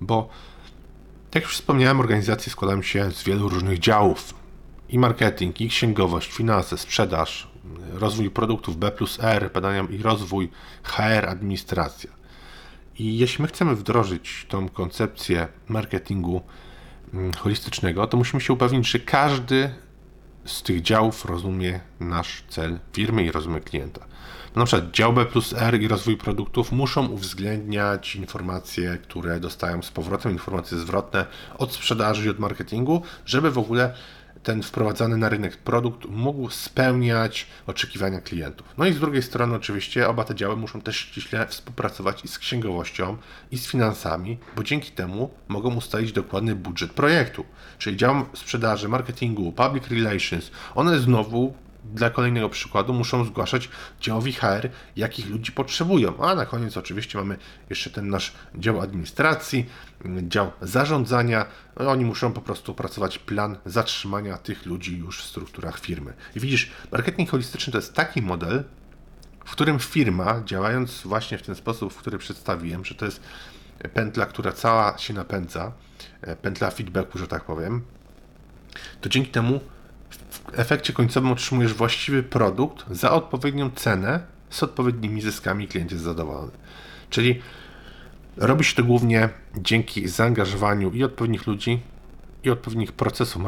bo 0.00 0.28
jak 1.34 1.44
już 1.44 1.54
wspomniałem, 1.54 2.00
organizacje 2.00 2.52
składają 2.52 2.82
się 2.82 3.10
z 3.10 3.22
wielu 3.22 3.48
różnych 3.48 3.78
działów. 3.78 4.34
I 4.88 4.98
marketing, 4.98 5.60
i 5.60 5.68
księgowość, 5.68 6.32
finanse, 6.32 6.78
sprzedaż, 6.78 7.48
rozwój 7.92 8.30
produktów 8.30 8.76
B 8.76 8.90
plus 8.90 9.18
R, 9.20 9.50
badania 9.54 9.86
i 9.90 10.02
rozwój, 10.02 10.50
HR, 10.82 11.28
administracja. 11.28 12.10
I 12.98 13.18
jeśli 13.18 13.42
my 13.42 13.48
chcemy 13.48 13.74
wdrożyć 13.74 14.46
tą 14.48 14.68
koncepcję 14.68 15.48
marketingu 15.68 16.42
mm, 17.14 17.32
holistycznego, 17.32 18.06
to 18.06 18.16
musimy 18.16 18.40
się 18.40 18.52
upewnić, 18.52 18.90
że 18.90 18.98
każdy 18.98 19.70
z 20.44 20.62
tych 20.62 20.82
działów 20.82 21.24
rozumie 21.24 21.80
nasz 22.00 22.44
cel 22.48 22.78
firmy 22.92 23.24
i 23.24 23.32
rozumie 23.32 23.60
klienta. 23.60 24.08
Na 24.56 24.64
przykład 24.64 24.90
dział 24.90 25.12
B 25.12 25.26
plus 25.26 25.52
R 25.52 25.82
i 25.82 25.88
rozwój 25.88 26.16
produktów 26.16 26.72
muszą 26.72 27.06
uwzględniać 27.06 28.16
informacje, 28.16 28.98
które 29.02 29.40
dostają 29.40 29.82
z 29.82 29.90
powrotem, 29.90 30.32
informacje 30.32 30.78
zwrotne 30.78 31.26
od 31.58 31.72
sprzedaży 31.72 32.26
i 32.26 32.28
od 32.28 32.38
marketingu, 32.38 33.02
żeby 33.26 33.50
w 33.50 33.58
ogóle 33.58 33.94
ten 34.42 34.62
wprowadzany 34.62 35.16
na 35.16 35.28
rynek 35.28 35.56
produkt 35.56 36.04
mógł 36.08 36.50
spełniać 36.50 37.46
oczekiwania 37.66 38.20
klientów. 38.20 38.66
No 38.78 38.86
i 38.86 38.92
z 38.92 39.00
drugiej 39.00 39.22
strony, 39.22 39.54
oczywiście, 39.54 40.08
oba 40.08 40.24
te 40.24 40.34
działy 40.34 40.56
muszą 40.56 40.80
też 40.80 40.96
ściśle 40.96 41.46
współpracować 41.46 42.24
i 42.24 42.28
z 42.28 42.38
księgowością, 42.38 43.16
i 43.50 43.58
z 43.58 43.66
finansami, 43.66 44.38
bo 44.56 44.62
dzięki 44.64 44.90
temu 44.90 45.30
mogą 45.48 45.74
ustalić 45.74 46.12
dokładny 46.12 46.54
budżet 46.54 46.92
projektu. 46.92 47.44
Czyli 47.78 47.96
dział 47.96 48.26
sprzedaży, 48.34 48.88
marketingu, 48.88 49.52
public 49.52 49.88
relations, 49.88 50.50
one 50.74 50.98
znowu 50.98 51.54
dla 51.84 52.10
kolejnego 52.10 52.48
przykładu 52.48 52.92
muszą 52.92 53.24
zgłaszać 53.24 53.68
działowi 54.00 54.32
HR, 54.32 54.70
jakich 54.96 55.30
ludzi 55.30 55.52
potrzebują. 55.52 56.24
A 56.24 56.34
na 56.34 56.46
koniec 56.46 56.76
oczywiście 56.76 57.18
mamy 57.18 57.36
jeszcze 57.70 57.90
ten 57.90 58.08
nasz 58.08 58.32
dział 58.54 58.80
administracji, 58.80 59.66
dział 60.22 60.52
zarządzania. 60.60 61.46
Oni 61.76 62.04
muszą 62.04 62.32
po 62.32 62.40
prostu 62.40 62.72
opracować 62.72 63.18
plan 63.18 63.58
zatrzymania 63.66 64.38
tych 64.38 64.66
ludzi 64.66 64.98
już 64.98 65.22
w 65.22 65.26
strukturach 65.26 65.78
firmy. 65.80 66.12
I 66.36 66.40
widzisz, 66.40 66.70
marketing 66.92 67.30
holistyczny 67.30 67.72
to 67.72 67.78
jest 67.78 67.94
taki 67.94 68.22
model, 68.22 68.64
w 69.44 69.50
którym 69.50 69.78
firma, 69.78 70.42
działając 70.44 71.02
właśnie 71.02 71.38
w 71.38 71.42
ten 71.42 71.54
sposób, 71.54 71.92
w 71.92 71.96
który 71.96 72.18
przedstawiłem, 72.18 72.84
że 72.84 72.94
to 72.94 73.04
jest 73.04 73.20
pętla, 73.94 74.26
która 74.26 74.52
cała 74.52 74.98
się 74.98 75.14
napędza, 75.14 75.72
pętla 76.42 76.70
feedbacku, 76.70 77.18
że 77.18 77.26
tak 77.26 77.44
powiem, 77.44 77.82
to 79.00 79.08
dzięki 79.08 79.30
temu 79.30 79.60
efekcie 80.56 80.92
końcowym 80.92 81.32
otrzymujesz 81.32 81.74
właściwy 81.74 82.22
produkt 82.22 82.84
za 82.90 83.10
odpowiednią 83.10 83.70
cenę 83.70 84.20
z 84.50 84.62
odpowiednimi 84.62 85.20
zyskami 85.20 85.68
klient 85.68 85.92
jest 85.92 86.04
zadowolony. 86.04 86.52
Czyli 87.10 87.42
robi 88.36 88.64
się 88.64 88.74
to 88.74 88.84
głównie 88.84 89.28
dzięki 89.56 90.08
zaangażowaniu 90.08 90.90
i 90.90 91.04
odpowiednich 91.04 91.46
ludzi, 91.46 91.80
i 92.44 92.50
odpowiednich 92.50 92.92
procesów 92.92 93.42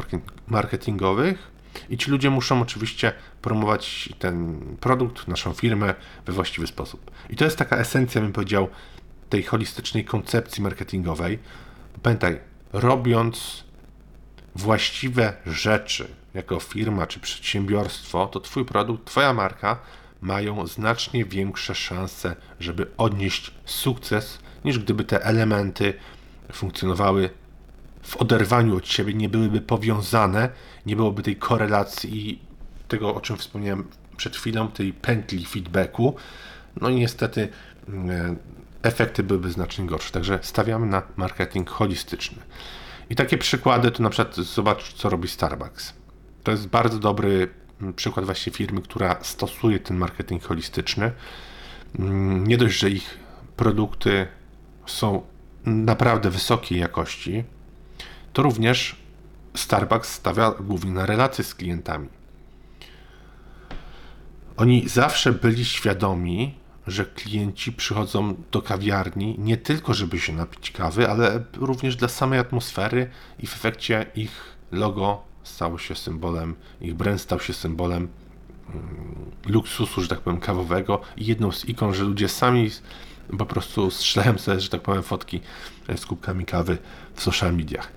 marketingowych. 0.47 1.51
I 1.89 1.97
ci 1.97 2.11
ludzie 2.11 2.29
muszą 2.29 2.61
oczywiście 2.61 3.13
promować 3.41 4.09
ten 4.19 4.59
produkt, 4.79 5.27
naszą 5.27 5.53
firmę 5.53 5.93
we 6.25 6.33
właściwy 6.33 6.67
sposób. 6.67 7.11
I 7.29 7.35
to 7.35 7.45
jest 7.45 7.57
taka 7.57 7.77
esencja, 7.77 8.21
bym 8.21 8.33
powiedział, 8.33 8.67
tej 9.29 9.43
holistycznej 9.43 10.05
koncepcji 10.05 10.63
marketingowej. 10.63 11.39
Pamiętaj, 12.03 12.39
robiąc 12.73 13.63
właściwe 14.55 15.33
rzeczy 15.45 16.07
jako 16.33 16.59
firma 16.59 17.07
czy 17.07 17.19
przedsiębiorstwo, 17.19 18.27
to 18.27 18.39
Twój 18.39 18.65
produkt, 18.65 19.05
Twoja 19.05 19.33
marka 19.33 19.79
mają 20.21 20.67
znacznie 20.67 21.25
większe 21.25 21.75
szanse, 21.75 22.35
żeby 22.59 22.87
odnieść 22.97 23.51
sukces, 23.65 24.39
niż 24.65 24.79
gdyby 24.79 25.03
te 25.03 25.23
elementy 25.23 25.93
funkcjonowały 26.51 27.29
w 28.03 28.17
oderwaniu 28.17 28.77
od 28.77 28.87
siebie, 28.87 29.13
nie 29.13 29.29
byłyby 29.29 29.61
powiązane, 29.61 30.49
nie 30.85 30.95
byłoby 30.95 31.23
tej 31.23 31.35
korelacji 31.35 32.29
i 32.29 32.39
tego, 32.87 33.15
o 33.15 33.21
czym 33.21 33.37
wspomniałem 33.37 33.87
przed 34.17 34.35
chwilą, 34.35 34.67
tej 34.67 34.93
pętli 34.93 35.45
feedbacku. 35.45 36.15
No 36.81 36.89
i 36.89 36.95
niestety 36.95 37.49
mm, 37.87 38.37
efekty 38.81 39.23
byłyby 39.23 39.51
znacznie 39.51 39.85
gorsze. 39.85 40.11
Także 40.11 40.39
stawiamy 40.41 40.85
na 40.85 41.01
marketing 41.15 41.69
holistyczny. 41.69 42.37
I 43.09 43.15
takie 43.15 43.37
przykłady 43.37 43.91
to 43.91 44.03
na 44.03 44.09
przykład 44.09 44.35
zobacz, 44.35 44.93
co 44.93 45.09
robi 45.09 45.27
Starbucks. 45.27 45.93
To 46.43 46.51
jest 46.51 46.67
bardzo 46.67 46.99
dobry 46.99 47.47
mm, 47.81 47.93
przykład 47.93 48.25
właśnie 48.25 48.51
firmy, 48.51 48.81
która 48.81 49.19
stosuje 49.21 49.79
ten 49.79 49.97
marketing 49.97 50.43
holistyczny. 50.43 51.11
Mm, 51.99 52.47
nie 52.47 52.57
dość, 52.57 52.79
że 52.79 52.89
ich 52.89 53.17
produkty 53.55 54.27
są 54.85 55.21
naprawdę 55.65 56.29
wysokiej 56.29 56.79
jakości, 56.79 57.43
to 58.33 58.43
również 58.43 58.95
Starbucks 59.55 60.13
stawia 60.13 60.51
głównie 60.51 60.91
na 60.91 61.05
relacje 61.05 61.43
z 61.43 61.55
klientami. 61.55 62.09
Oni 64.57 64.89
zawsze 64.89 65.31
byli 65.31 65.65
świadomi, 65.65 66.55
że 66.87 67.05
klienci 67.05 67.71
przychodzą 67.71 68.35
do 68.51 68.61
kawiarni 68.61 69.35
nie 69.39 69.57
tylko, 69.57 69.93
żeby 69.93 70.19
się 70.19 70.33
napić 70.33 70.71
kawy, 70.71 71.09
ale 71.09 71.43
również 71.57 71.95
dla 71.95 72.07
samej 72.07 72.39
atmosfery 72.39 73.09
i 73.39 73.47
w 73.47 73.55
efekcie 73.55 74.05
ich 74.15 74.31
logo 74.71 75.30
stało 75.43 75.77
się 75.77 75.95
symbolem, 75.95 76.55
ich 76.81 76.93
brand 76.93 77.21
stał 77.21 77.39
się 77.39 77.53
symbolem 77.53 78.07
mm, 78.69 79.31
luksusu, 79.45 80.01
że 80.01 80.07
tak 80.07 80.19
powiem, 80.19 80.39
kawowego 80.39 81.01
i 81.17 81.25
jedną 81.25 81.51
z 81.51 81.65
ikon, 81.65 81.93
że 81.93 82.03
ludzie 82.03 82.29
sami 82.29 82.69
po 83.37 83.45
prostu 83.45 83.91
strzelają 83.91 84.37
sobie, 84.37 84.59
że 84.59 84.69
tak 84.69 84.81
powiem, 84.81 85.03
fotki 85.03 85.41
z 85.95 86.05
kubkami 86.05 86.45
kawy 86.45 86.77
w 87.15 87.21
social 87.23 87.53
mediach. 87.55 87.91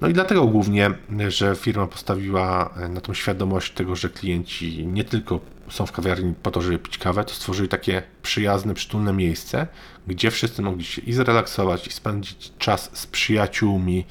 No 0.00 0.08
i 0.08 0.12
dlatego 0.12 0.46
głównie, 0.46 0.90
że 1.28 1.56
firma 1.56 1.86
postawiła 1.86 2.74
na 2.88 3.00
tą 3.00 3.14
świadomość 3.14 3.72
tego, 3.72 3.96
że 3.96 4.08
klienci 4.08 4.86
nie 4.86 5.04
tylko 5.04 5.40
są 5.68 5.86
w 5.86 5.92
kawiarni 5.92 6.34
po 6.42 6.50
to, 6.50 6.62
żeby 6.62 6.78
pić 6.78 6.98
kawę, 6.98 7.24
to 7.24 7.34
stworzyli 7.34 7.68
takie 7.68 8.02
przyjazne, 8.22 8.74
przytulne 8.74 9.12
miejsce, 9.12 9.66
gdzie 10.06 10.30
wszyscy 10.30 10.62
mogli 10.62 10.84
się 10.84 11.02
i 11.02 11.12
zrelaksować, 11.12 11.86
i 11.86 11.92
spędzić 11.92 12.52
czas 12.58 12.90
z 12.92 13.06
przyjaciółmi. 13.06 14.04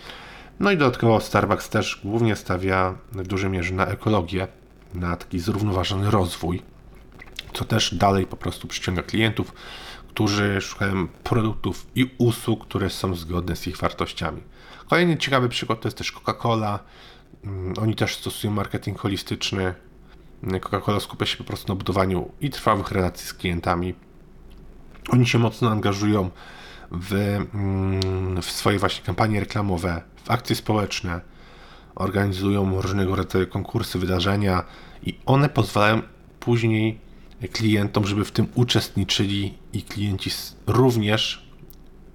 No 0.62 0.72
i 0.72 0.78
dodatkowo 0.78 1.20
Starbucks 1.20 1.70
też 1.70 2.02
głównie 2.04 2.36
stawia 2.36 2.96
w 3.12 3.28
dużej 3.28 3.50
mierze 3.50 3.74
na 3.74 3.88
ekologię, 3.88 4.48
na 4.94 5.16
taki 5.16 5.40
zrównoważony 5.40 6.12
rozwój, 6.12 6.62
co 7.54 7.66
też 7.66 7.96
dalej 7.96 8.28
po 8.28 8.38
prostu 8.38 8.68
przyciąga 8.68 9.04
klientów, 9.04 9.54
którzy 10.08 10.62
szukają 10.62 11.08
produktów 11.08 11.88
i 11.96 12.16
usług, 12.18 12.68
które 12.68 12.90
są 12.90 13.16
zgodne 13.16 13.56
z 13.56 13.68
ich 13.68 13.78
wartościami. 13.78 14.42
Kolejny 14.90 15.18
ciekawy 15.18 15.50
przykład 15.50 15.82
to 15.82 15.88
jest 15.88 15.98
też 15.98 16.14
Coca-Cola. 16.14 16.80
Mm, 17.44 17.74
oni 17.82 17.96
też 17.96 18.16
stosują 18.16 18.54
marketing 18.54 19.00
holistyczny. 19.00 19.74
Coca-Cola 20.44 21.00
skupia 21.00 21.26
się 21.26 21.38
po 21.38 21.44
prostu 21.44 21.74
na 21.74 21.76
budowaniu 21.76 22.32
i 22.42 22.50
trwałych 22.50 22.92
relacji 22.92 23.28
z 23.28 23.34
klientami. 23.34 23.94
Oni 25.10 25.28
się 25.28 25.40
mocno 25.40 25.72
angażują 25.72 26.30
w, 26.92 27.14
mm, 27.14 28.42
w 28.42 28.52
swoje 28.52 28.80
właśnie 28.80 29.06
kampanie 29.06 29.40
reklamowe, 29.40 30.11
akcje 30.28 30.56
społeczne, 30.56 31.22
organizują 31.96 32.82
różnego 32.82 33.16
rodzaju 33.16 33.48
konkursy, 33.48 34.00
wydarzenia 34.00 34.64
i 35.04 35.20
one 35.26 35.50
pozwalają 35.50 36.02
później 36.40 37.00
klientom, 37.54 38.06
żeby 38.06 38.26
w 38.26 38.32
tym 38.32 38.48
uczestniczyli 38.56 39.58
i 39.74 39.84
klienci 39.84 40.30
również 40.68 41.48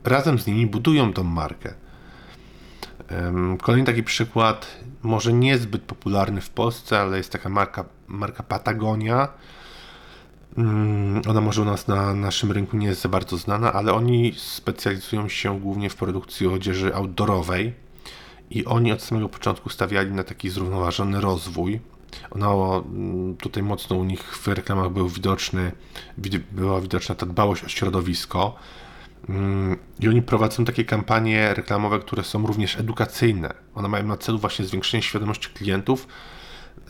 razem 0.04 0.38
z 0.38 0.46
nimi 0.46 0.66
budują 0.66 1.12
tą 1.12 1.24
markę. 1.24 1.74
Kolejny 3.62 3.86
taki 3.86 4.02
przykład, 4.02 4.76
może 5.02 5.32
niezbyt 5.32 5.82
popularny 5.82 6.40
w 6.40 6.50
Polsce, 6.50 7.00
ale 7.00 7.16
jest 7.16 7.32
taka 7.32 7.48
marka, 7.48 7.84
marka 8.06 8.42
Patagonia. 8.42 9.28
Mm, 10.58 11.22
ona 11.28 11.40
może 11.40 11.62
u 11.62 11.64
nas 11.64 11.88
na 11.88 12.14
naszym 12.14 12.52
rynku 12.52 12.76
nie 12.76 12.86
jest 12.86 13.00
za 13.00 13.08
bardzo 13.08 13.36
znana, 13.36 13.72
ale 13.72 13.92
oni 13.92 14.34
specjalizują 14.36 15.28
się 15.28 15.60
głównie 15.60 15.90
w 15.90 15.96
produkcji 15.96 16.46
odzieży 16.46 16.94
outdoorowej 16.94 17.85
i 18.50 18.64
oni 18.64 18.92
od 18.92 19.02
samego 19.02 19.28
początku 19.28 19.70
stawiali 19.70 20.12
na 20.12 20.24
taki 20.24 20.50
zrównoważony 20.50 21.20
rozwój. 21.20 21.80
Mm, 22.34 23.36
tutaj 23.36 23.62
mocno 23.62 23.96
u 23.96 24.04
nich 24.04 24.22
w 24.22 24.48
reklamach 24.48 24.90
był 24.90 25.08
widoczny, 25.08 25.72
była 26.52 26.80
widoczna 26.80 27.14
ta 27.14 27.26
dbałość 27.26 27.64
o 27.64 27.68
środowisko. 27.68 28.56
Mm, 29.28 29.76
I 30.00 30.08
oni 30.08 30.22
prowadzą 30.22 30.64
takie 30.64 30.84
kampanie 30.84 31.54
reklamowe, 31.54 31.98
które 31.98 32.24
są 32.24 32.46
również 32.46 32.76
edukacyjne. 32.80 33.54
One 33.74 33.88
mają 33.88 34.06
na 34.06 34.16
celu 34.16 34.38
właśnie 34.38 34.64
zwiększenie 34.64 35.02
świadomości 35.02 35.48
klientów, 35.48 36.08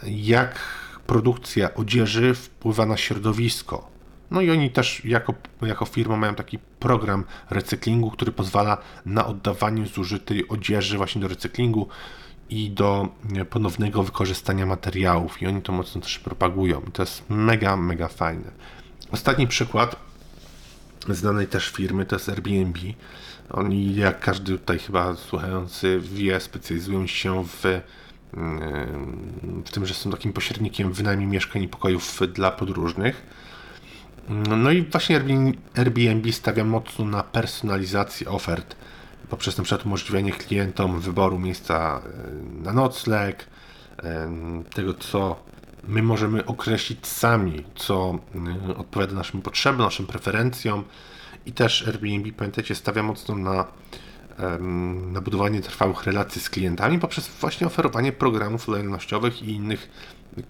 jak 0.07 0.61
produkcja 1.07 1.75
odzieży 1.75 2.35
wpływa 2.35 2.87
na 2.87 2.97
środowisko. 2.97 3.96
No 4.31 4.41
i 4.41 4.51
oni 4.51 4.71
też 4.71 5.05
jako, 5.05 5.35
jako 5.63 5.85
firma 5.85 6.17
mają 6.17 6.35
taki 6.35 6.59
program 6.59 7.25
recyklingu, 7.51 8.11
który 8.11 8.33
pozwala 8.33 8.79
na 9.07 9.27
oddawanie 9.27 9.87
zużytej 9.87 10.49
odzieży 10.49 10.97
właśnie 10.97 11.21
do 11.21 11.29
recyklingu 11.29 11.89
i 12.51 12.71
do 12.71 13.09
ponownego 13.51 14.03
wykorzystania 14.03 14.67
materiałów 14.67 15.43
i 15.43 15.47
oni 15.47 15.63
to 15.63 15.73
mocno 15.73 16.01
też 16.01 16.19
propagują. 16.19 16.81
To 16.93 17.03
jest 17.03 17.23
mega, 17.29 17.77
mega 17.77 18.09
fajne. 18.09 18.51
Ostatni 19.13 19.47
przykład 19.47 19.97
znanej 21.09 21.47
też 21.47 21.69
firmy 21.69 22.07
to 22.07 22.17
jest 22.17 22.29
Airbnb. 22.29 22.79
Oni, 23.51 23.95
jak 23.95 24.21
każdy 24.21 24.59
tutaj 24.59 24.79
chyba 24.79 25.17
słuchający 25.17 26.01
wie, 26.03 26.41
specjalizują 26.41 27.07
się 27.07 27.45
w, 27.45 27.63
w 29.67 29.71
tym, 29.71 29.87
że 29.87 29.95
są 29.95 30.11
takim 30.11 30.33
pośrednikiem 30.33 30.93
wynajmie 30.93 31.27
mieszkań 31.27 31.63
i 31.63 31.69
pokojów 31.69 32.21
dla 32.33 32.51
podróżnych. 32.51 33.23
No 34.29 34.71
i 34.71 34.83
właśnie 34.83 35.23
Airbnb 35.75 36.33
stawia 36.33 36.65
mocno 36.65 37.05
na 37.05 37.23
personalizację 37.23 38.29
ofert 38.29 38.77
poprzez 39.29 39.59
na 39.59 39.65
przykład 39.65 39.87
umożliwienie 39.87 40.33
klientom 40.33 41.01
wyboru 41.01 41.39
miejsca 41.39 42.01
e, 42.05 42.63
na 42.63 42.73
nocleg, 42.73 43.47
e, 44.03 44.31
tego 44.75 44.95
co 44.95 45.37
my 45.89 46.03
możemy 46.03 46.45
określić 46.45 47.07
sami, 47.07 47.65
co 47.75 48.19
e, 48.69 48.77
odpowiada 48.77 49.15
naszym 49.15 49.43
potrzebom, 49.43 49.83
naszym 49.83 50.07
preferencjom. 50.07 50.85
I 51.47 51.53
też 51.53 51.89
Airbnb, 51.89 52.33
pamiętajcie, 52.33 52.75
stawia 52.75 53.03
mocno 53.03 53.35
na, 53.35 53.65
na 55.13 55.21
budowanie 55.21 55.61
trwałych 55.61 56.05
relacji 56.05 56.41
z 56.41 56.51
klientami 56.51 56.99
poprzez 56.99 57.29
właśnie 57.41 57.67
oferowanie 57.67 58.13
programów 58.13 58.69
lojalnościowych 58.69 59.43
i 59.43 59.51
innych 59.51 59.91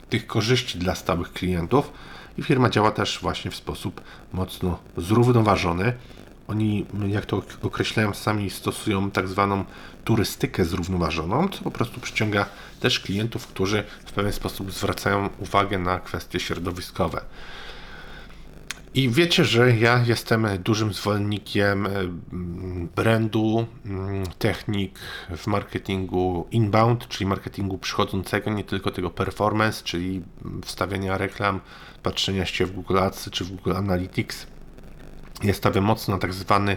tych 0.09 0.26
korzyści 0.26 0.78
dla 0.78 0.95
stałych 0.95 1.33
klientów 1.33 1.92
i 2.38 2.43
firma 2.43 2.71
działa 2.71 2.90
też 2.90 3.19
właśnie 3.23 3.50
w 3.50 3.57
sposób 3.57 4.00
mocno 4.33 4.78
zrównoważony. 4.97 5.93
Oni, 6.49 6.87
jak 7.07 7.26
to 7.26 7.43
określają 7.62 8.14
sami, 8.14 8.50
stosują 8.50 9.11
tak 9.11 9.28
zwaną 9.28 9.64
turystykę 10.05 10.64
zrównoważoną, 10.64 11.49
co 11.49 11.62
po 11.62 11.71
prostu 11.71 12.00
przyciąga 12.00 12.47
też 12.81 13.00
klientów, 13.00 13.47
którzy 13.47 13.85
w 14.07 14.12
pewien 14.12 14.33
sposób 14.33 14.73
zwracają 14.73 15.28
uwagę 15.38 15.78
na 15.78 16.00
kwestie 16.00 16.40
środowiskowe. 16.40 17.21
I 18.97 19.09
wiecie, 19.09 19.45
że 19.45 19.76
ja 19.76 20.05
jestem 20.07 20.47
dużym 20.65 20.93
zwolennikiem 20.93 21.88
brandu, 22.97 23.67
mm, 23.87 24.25
technik 24.38 24.99
w 25.37 25.47
marketingu 25.47 26.47
inbound, 26.50 27.09
czyli 27.09 27.26
marketingu 27.26 27.79
przychodzącego, 27.79 28.50
nie 28.50 28.65
tylko 28.65 28.91
tego 28.91 29.11
performance, 29.11 29.85
czyli 29.85 30.23
wstawiania 30.65 31.19
reklam, 31.19 31.61
patrzenia 32.03 32.47
się 32.47 32.67
w 32.67 32.73
Google 32.73 32.99
Ads 32.99 33.31
czy 33.31 33.45
w 33.45 33.50
Google 33.50 33.73
Analytics. 33.73 34.47
Ja 35.43 35.55
stawiam 35.55 35.85
mocno 35.85 36.15
na 36.15 36.21
tak 36.21 36.35
zwany 36.35 36.76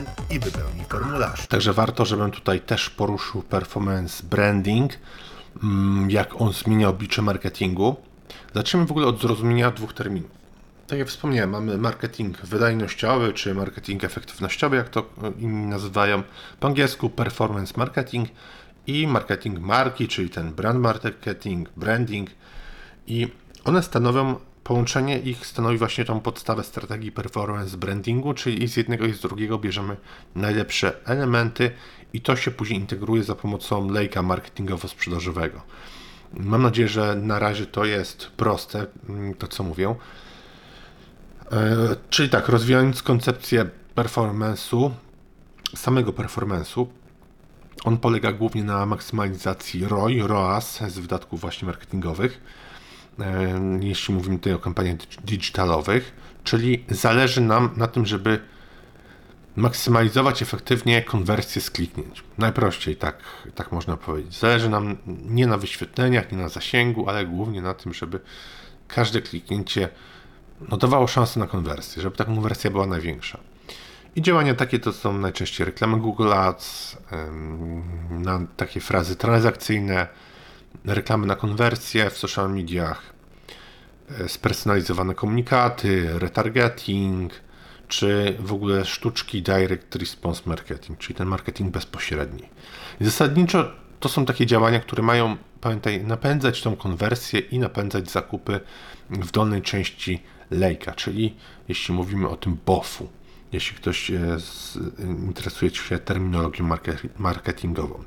i 0.29 0.39
wypełni 0.39 0.83
formularz. 0.89 1.47
Także 1.47 1.73
warto, 1.73 2.05
żebym 2.05 2.31
tutaj 2.31 2.61
też 2.61 2.89
poruszył 2.89 3.41
performance 3.41 4.23
branding, 4.23 4.93
mm, 5.63 6.11
jak 6.11 6.41
on 6.41 6.53
zmienia 6.53 6.89
oblicze 6.89 7.21
marketingu. 7.21 7.95
Zacznijmy 8.55 8.87
w 8.87 8.91
ogóle 8.91 9.07
od 9.07 9.21
zrozumienia 9.21 9.71
dwóch 9.71 9.93
terminów. 9.93 10.31
Tak 10.87 10.99
jak 10.99 11.07
wspomniałem, 11.07 11.49
mamy 11.49 11.77
marketing 11.77 12.37
wydajnościowy, 12.37 13.33
czy 13.33 13.53
marketing 13.53 14.03
efektywnościowy, 14.03 14.75
jak 14.75 14.89
to 14.89 15.09
inni 15.39 15.65
nazywają. 15.65 16.23
Po 16.59 16.67
angielsku 16.67 17.09
performance 17.09 17.73
marketing 17.77 18.29
i 18.87 19.07
marketing 19.07 19.59
marki, 19.59 20.07
czyli 20.07 20.29
ten 20.29 20.53
brand 20.53 20.79
marketing, 20.79 21.69
branding. 21.69 22.29
I 23.07 23.27
one 23.63 23.83
stanowią 23.83 24.39
Połączenie 24.63 25.19
ich 25.19 25.45
stanowi 25.45 25.77
właśnie 25.77 26.05
tą 26.05 26.19
podstawę 26.19 26.63
strategii 26.63 27.11
performance 27.11 27.77
brandingu, 27.77 28.33
czyli 28.33 28.67
z 28.67 28.77
jednego 28.77 29.05
i 29.05 29.13
z 29.13 29.21
drugiego 29.21 29.57
bierzemy 29.57 29.97
najlepsze 30.35 31.05
elementy 31.05 31.71
i 32.13 32.21
to 32.21 32.35
się 32.35 32.51
później 32.51 32.79
integruje 32.79 33.23
za 33.23 33.35
pomocą 33.35 33.89
lejka 33.89 34.21
marketingowo-sprzedażowego. 34.23 35.61
Mam 36.33 36.61
nadzieję, 36.61 36.87
że 36.87 37.15
na 37.15 37.39
razie 37.39 37.65
to 37.65 37.85
jest 37.85 38.27
proste, 38.27 38.85
mm, 39.09 39.33
to 39.33 39.47
co 39.47 39.63
mówię. 39.63 39.95
E, 41.51 41.95
czyli 42.09 42.29
tak, 42.29 42.49
rozwijając 42.49 43.03
koncepcję 43.03 43.69
performance'u, 43.95 44.91
samego 45.75 46.11
performance'u, 46.11 46.85
on 47.83 47.97
polega 47.97 48.31
głównie 48.31 48.63
na 48.63 48.85
maksymalizacji 48.85 49.87
ROI, 49.87 50.21
ROAS 50.21 50.79
z 50.87 50.99
wydatków 50.99 51.41
właśnie 51.41 51.65
marketingowych 51.65 52.41
jeśli 53.79 54.13
mówimy 54.13 54.37
tutaj 54.37 54.53
o 54.53 54.59
kampaniach 54.59 54.95
digitalowych, 55.23 56.11
czyli 56.43 56.85
zależy 56.89 57.41
nam 57.41 57.69
na 57.77 57.87
tym, 57.87 58.05
żeby 58.05 58.39
maksymalizować 59.55 60.41
efektywnie 60.41 61.01
konwersję 61.01 61.61
z 61.61 61.71
kliknięć. 61.71 62.23
Najprościej 62.37 62.95
tak, 62.95 63.17
tak 63.55 63.71
można 63.71 63.97
powiedzieć. 63.97 64.39
Zależy 64.39 64.69
nam 64.69 64.97
nie 65.07 65.47
na 65.47 65.57
wyświetleniach, 65.57 66.31
nie 66.31 66.37
na 66.37 66.49
zasięgu, 66.49 67.09
ale 67.09 67.25
głównie 67.25 67.61
na 67.61 67.73
tym, 67.73 67.93
żeby 67.93 68.19
każde 68.87 69.21
kliknięcie 69.21 69.89
no, 70.69 70.77
dawało 70.77 71.07
szansę 71.07 71.39
na 71.39 71.47
konwersję, 71.47 72.01
żeby 72.01 72.17
ta 72.17 72.25
konwersja 72.25 72.71
była 72.71 72.87
największa. 72.87 73.39
I 74.15 74.21
działania 74.21 74.55
takie 74.55 74.79
to 74.79 74.93
są 74.93 75.17
najczęściej 75.17 75.65
reklamy 75.65 75.97
Google 75.97 76.33
Ads, 76.33 76.97
na 78.09 78.39
takie 78.57 78.79
frazy 78.79 79.15
transakcyjne, 79.15 80.07
reklamy 80.85 81.27
na 81.27 81.35
konwersję 81.35 82.09
w 82.09 82.17
social 82.17 82.53
mediach, 82.53 83.13
e, 84.19 84.29
spersonalizowane 84.29 85.15
komunikaty, 85.15 86.19
retargeting, 86.19 87.33
czy 87.87 88.35
w 88.39 88.53
ogóle 88.53 88.85
sztuczki 88.85 89.41
direct 89.41 89.95
response 89.95 90.41
marketing, 90.45 90.99
czyli 90.99 91.15
ten 91.15 91.27
marketing 91.27 91.71
bezpośredni. 91.71 92.43
I 93.01 93.05
zasadniczo 93.05 93.71
to 93.99 94.09
są 94.09 94.25
takie 94.25 94.45
działania, 94.45 94.79
które 94.79 95.03
mają, 95.03 95.37
pamiętaj, 95.61 96.03
napędzać 96.03 96.61
tą 96.61 96.75
konwersję 96.75 97.39
i 97.39 97.59
napędzać 97.59 98.11
zakupy 98.11 98.59
w 99.09 99.31
dolnej 99.31 99.61
części 99.61 100.23
lejka, 100.51 100.93
czyli 100.93 101.35
jeśli 101.67 101.93
mówimy 101.93 102.29
o 102.29 102.35
tym 102.35 102.57
BOF-u, 102.65 103.09
jeśli 103.51 103.77
ktoś 103.77 104.11
e, 104.11 104.37
interesuje 104.99 105.71
się 105.71 105.97
terminologią 105.99 106.77
marketingową. 107.17 108.03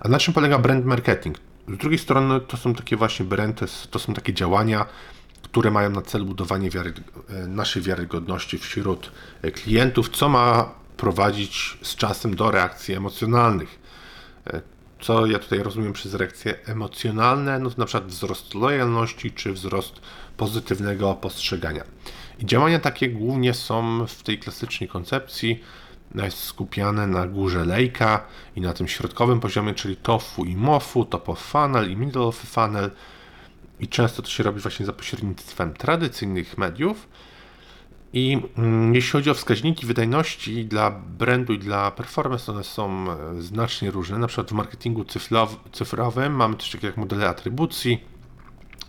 A 0.00 0.08
na 0.08 0.18
czym 0.18 0.34
polega 0.34 0.58
brand 0.58 0.84
marketing? 0.84 1.47
Z 1.74 1.76
drugiej 1.76 1.98
strony 1.98 2.40
to 2.40 2.56
są 2.56 2.74
takie 2.74 2.96
właśnie 2.96 3.26
brandy, 3.26 3.66
to 3.90 3.98
są 3.98 4.14
takie 4.14 4.34
działania, 4.34 4.86
które 5.42 5.70
mają 5.70 5.90
na 5.90 6.02
celu 6.02 6.24
budowanie 6.24 6.70
wiary, 6.70 6.92
e, 7.28 7.46
naszej 7.46 7.82
wiarygodności 7.82 8.58
wśród 8.58 9.12
e, 9.42 9.50
klientów, 9.50 10.08
co 10.08 10.28
ma 10.28 10.74
prowadzić 10.96 11.78
z 11.82 11.96
czasem 11.96 12.36
do 12.36 12.50
reakcji 12.50 12.94
emocjonalnych. 12.94 13.78
E, 14.46 14.60
co 15.00 15.26
ja 15.26 15.38
tutaj 15.38 15.58
rozumiem 15.58 15.92
przez 15.92 16.14
reakcje 16.14 16.58
emocjonalne, 16.66 17.58
no 17.58 17.70
to 17.70 17.78
na 17.78 17.86
przykład 17.86 18.10
wzrost 18.10 18.54
lojalności 18.54 19.32
czy 19.32 19.52
wzrost 19.52 20.00
pozytywnego 20.36 21.14
postrzegania. 21.14 21.84
I 22.38 22.46
działania 22.46 22.78
takie 22.78 23.08
głównie 23.08 23.54
są 23.54 24.06
w 24.06 24.22
tej 24.22 24.38
klasycznej 24.38 24.88
koncepcji 24.88 25.62
skupiane 26.30 27.06
na 27.06 27.26
górze 27.26 27.64
lejka 27.64 28.24
i 28.56 28.60
na 28.60 28.72
tym 28.72 28.88
środkowym 28.88 29.40
poziomie, 29.40 29.74
czyli 29.74 29.96
tofu 29.96 30.44
i 30.44 30.56
mofu, 30.56 31.04
top 31.04 31.28
of 31.28 31.38
funnel 31.38 31.90
i 31.90 31.96
middle 31.96 32.22
of 32.22 32.36
funnel. 32.36 32.90
I 33.80 33.88
często 33.88 34.22
to 34.22 34.28
się 34.28 34.42
robi 34.42 34.60
właśnie 34.60 34.86
za 34.86 34.92
pośrednictwem 34.92 35.74
tradycyjnych 35.74 36.58
mediów. 36.58 37.08
I 38.12 38.42
mm, 38.58 38.94
jeśli 38.94 39.10
chodzi 39.10 39.30
o 39.30 39.34
wskaźniki 39.34 39.86
wydajności 39.86 40.64
dla 40.64 40.90
brandu 40.90 41.52
i 41.52 41.58
dla 41.58 41.90
performance, 41.90 42.52
one 42.52 42.64
są 42.64 43.10
e, 43.10 43.42
znacznie 43.42 43.90
różne. 43.90 44.18
Na 44.18 44.26
przykład 44.26 44.50
w 44.50 44.52
marketingu 44.52 45.04
cyfrowym 45.72 46.32
mamy 46.32 46.56
coś 46.56 46.70
takiego 46.70 46.86
jak 46.86 46.96
modele 46.96 47.28
atrybucji, 47.28 48.04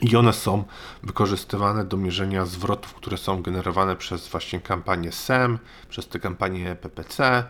i 0.01 0.15
one 0.15 0.33
są 0.33 0.63
wykorzystywane 1.03 1.85
do 1.85 1.97
mierzenia 1.97 2.45
zwrotów, 2.45 2.93
które 2.93 3.17
są 3.17 3.41
generowane 3.41 3.95
przez 3.95 4.27
właśnie 4.27 4.59
kampanię 4.59 5.11
SEM, 5.11 5.59
przez 5.89 6.07
te 6.07 6.19
kampanie 6.19 6.75
PPC 6.75 7.43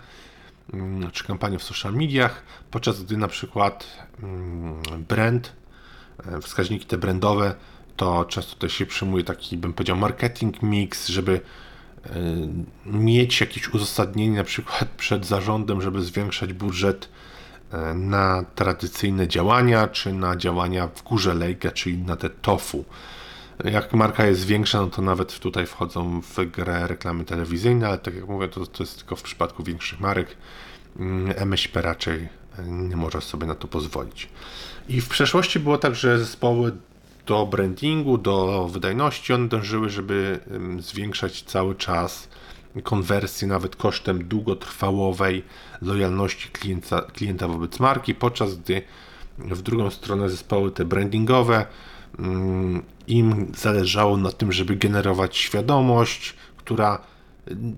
mm, 0.74 1.12
czy 1.12 1.24
kampanie 1.24 1.60
w 1.60 1.64
social 1.64 1.94
mediach, 1.94 2.44
podczas 2.72 3.04
gdy 3.04 3.18
na 3.18 3.28
przykład 3.28 3.88
mm, 4.24 4.82
brand, 5.08 5.54
e, 6.26 6.42
wskaźniki 6.42 6.86
te 6.86 6.98
brandowe, 6.98 7.56
to 7.98 8.26
często 8.26 8.56
też 8.56 8.74
się 8.74 8.86
przyjmuje 8.86 9.24
taki, 9.24 9.58
bym 9.58 9.74
powiedział, 9.74 9.98
marketing 9.98 10.62
mix, 10.62 11.08
żeby 11.08 11.42
e, 12.06 12.10
mieć 12.86 13.42
jakieś 13.42 13.70
uzasadnienie 13.70 14.38
na 14.38 14.44
przykład 14.44 14.90
przed 14.98 15.26
zarządem, 15.26 15.82
żeby 15.82 16.02
zwiększać 16.02 16.54
budżet 16.54 17.10
na 17.96 18.46
tradycyjne 18.56 19.28
działania, 19.28 19.88
czy 19.88 20.14
na 20.14 20.36
działania 20.36 20.88
w 20.88 21.04
górze 21.04 21.34
lejka, 21.34 21.72
czyli 21.72 21.98
na 21.98 22.16
te 22.16 22.30
tofu. 22.30 22.86
Jak 23.64 23.94
marka 23.94 24.26
jest 24.26 24.46
większa, 24.46 24.82
no 24.82 24.88
to 24.88 25.02
nawet 25.02 25.40
tutaj 25.40 25.66
wchodzą 25.66 26.22
w 26.22 26.46
grę 26.46 26.88
reklamy 26.88 27.26
telewizyjne, 27.26 27.88
ale 27.88 27.98
tak 27.98 28.16
jak 28.16 28.28
mówię, 28.28 28.48
to, 28.48 28.66
to 28.66 28.84
jest 28.84 28.98
tylko 28.98 29.16
w 29.16 29.24
przypadku 29.24 29.64
większych 29.64 30.00
marek. 30.00 30.38
Mm, 31.00 31.34
MŚP 31.38 31.82
raczej 31.82 32.30
nie 32.66 32.96
może 32.96 33.22
sobie 33.22 33.48
na 33.48 33.56
to 33.56 33.68
pozwolić. 33.68 34.30
I 34.90 35.02
w 35.02 35.10
przeszłości 35.10 35.60
było 35.60 35.78
tak, 35.78 35.96
że 35.96 36.20
zespoły 36.20 36.72
do 37.26 37.46
brandingu, 37.46 38.18
do 38.18 38.68
wydajności, 38.68 39.34
one 39.34 39.48
dążyły, 39.48 39.90
żeby 39.90 40.40
zwiększać 40.80 41.42
cały 41.42 41.76
czas 41.76 42.30
konwersję, 42.84 43.48
nawet 43.48 43.76
kosztem 43.76 44.28
długotrwałowej 44.28 45.44
lojalności 45.82 46.50
klienta, 46.50 47.02
klienta 47.02 47.48
wobec 47.48 47.80
marki, 47.80 48.16
podczas 48.16 48.56
gdy 48.56 48.82
w 49.38 49.62
drugą 49.62 49.90
stronę 49.90 50.30
zespoły 50.30 50.72
te 50.72 50.86
brandingowe 50.86 51.66
im 53.08 53.52
zależało 53.58 54.18
na 54.18 54.32
tym, 54.32 54.52
żeby 54.52 54.76
generować 54.76 55.38
świadomość, 55.38 56.36
która 56.58 57.02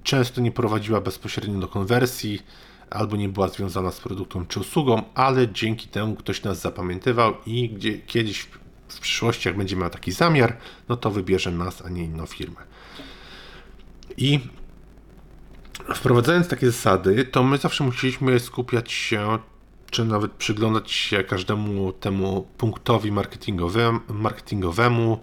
często 0.03 0.41
nie 0.41 0.51
prowadziła 0.51 1.01
bezpośrednio 1.01 1.59
do 1.59 1.67
konwersji, 1.67 2.41
albo 2.89 3.15
nie 3.15 3.29
była 3.29 3.47
związana 3.47 3.91
z 3.91 3.99
produktem 3.99 4.47
czy 4.47 4.59
usługą, 4.59 5.03
ale 5.15 5.51
dzięki 5.51 5.87
temu 5.87 6.15
ktoś 6.15 6.43
nas 6.43 6.61
zapamiętywał 6.61 7.33
i 7.45 7.69
gdzie, 7.69 7.99
kiedyś 7.99 8.47
w 8.87 8.99
przyszłości, 8.99 9.47
jak 9.47 9.57
będzie 9.57 9.75
miał 9.75 9.89
taki 9.89 10.11
zamiar, 10.11 10.57
no 10.89 10.97
to 10.97 11.11
wybierze 11.11 11.51
nas, 11.51 11.85
a 11.85 11.89
nie 11.89 12.03
inną 12.03 12.25
firmę. 12.25 12.61
I 14.17 14.39
wprowadzając 15.95 16.47
takie 16.47 16.65
zasady, 16.65 17.25
to 17.25 17.43
my 17.43 17.57
zawsze 17.57 17.83
musieliśmy 17.83 18.39
skupiać 18.39 18.91
się, 18.91 19.39
czy 19.91 20.05
nawet 20.05 20.31
przyglądać 20.31 20.91
się 20.91 21.23
każdemu 21.23 21.91
temu 21.91 22.47
punktowi 22.57 23.11
marketingowemu, 23.11 23.99
marketingowemu 24.09 25.19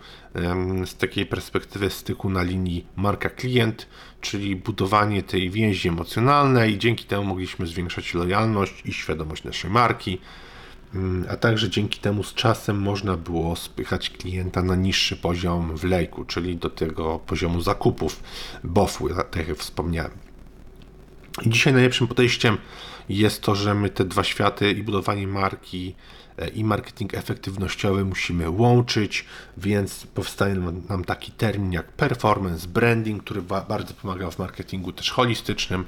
z 0.86 0.96
takiej 0.96 1.26
perspektywy 1.26 1.90
styku 1.90 2.30
na 2.30 2.42
linii 2.42 2.86
marka-klient, 2.96 3.86
czyli 4.20 4.56
budowanie 4.56 5.22
tej 5.22 5.50
więzi 5.50 5.88
emocjonalnej 5.88 6.78
dzięki 6.78 7.04
temu 7.04 7.24
mogliśmy 7.24 7.66
zwiększać 7.66 8.14
lojalność 8.14 8.82
i 8.84 8.92
świadomość 8.92 9.44
naszej 9.44 9.70
marki, 9.70 10.18
mm, 10.94 11.26
a 11.30 11.36
także 11.36 11.70
dzięki 11.70 12.00
temu 12.00 12.22
z 12.22 12.34
czasem 12.34 12.80
można 12.80 13.16
było 13.16 13.56
spychać 13.56 14.10
klienta 14.10 14.62
na 14.62 14.74
niższy 14.74 15.16
poziom 15.16 15.76
w 15.76 15.84
lejku, 15.84 16.24
czyli 16.24 16.56
do 16.56 16.70
tego 16.70 17.18
poziomu 17.18 17.60
zakupów 17.60 18.22
BOF-u, 18.64 19.08
tak 19.08 19.48
jak 19.48 19.58
wspomniałem. 19.58 20.27
Dzisiaj 21.46 21.72
najlepszym 21.72 22.08
podejściem 22.08 22.58
jest 23.08 23.42
to, 23.42 23.54
że 23.54 23.74
my 23.74 23.90
te 23.90 24.04
dwa 24.04 24.24
światy 24.24 24.70
i 24.72 24.82
budowanie 24.82 25.26
marki 25.26 25.94
e, 26.38 26.48
i 26.48 26.64
marketing 26.64 27.14
efektywnościowy 27.14 28.04
musimy 28.04 28.50
łączyć, 28.50 29.24
więc 29.56 30.06
powstaje 30.06 30.54
nam 30.88 31.04
taki 31.04 31.32
termin 31.32 31.72
jak 31.72 31.92
performance 31.92 32.68
branding, 32.68 33.24
który 33.24 33.42
bardzo 33.42 33.94
pomaga 33.94 34.30
w 34.30 34.38
marketingu 34.38 34.92
też 34.92 35.10
holistycznym, 35.10 35.84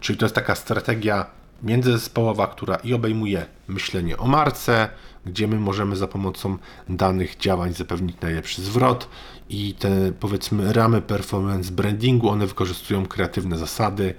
czyli 0.00 0.18
to 0.18 0.24
jest 0.24 0.34
taka 0.34 0.54
strategia 0.54 1.26
międzyzespołowa, 1.62 2.46
która 2.46 2.76
i 2.76 2.94
obejmuje 2.94 3.46
myślenie 3.68 4.18
o 4.18 4.26
marce, 4.26 4.88
gdzie 5.26 5.46
my 5.48 5.56
możemy 5.56 5.96
za 5.96 6.08
pomocą 6.08 6.58
danych 6.88 7.36
działań 7.36 7.74
zapewnić 7.74 8.16
najlepszy 8.20 8.62
zwrot 8.62 9.08
i 9.48 9.74
te 9.74 10.12
powiedzmy 10.20 10.72
ramy 10.72 11.02
performance 11.02 11.72
brandingu, 11.72 12.28
one 12.28 12.46
wykorzystują 12.46 13.06
kreatywne 13.06 13.58
zasady, 13.58 14.14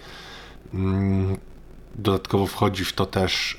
dodatkowo 1.95 2.47
wchodzi 2.47 2.85
w 2.85 2.93
to 2.93 3.05
też, 3.05 3.57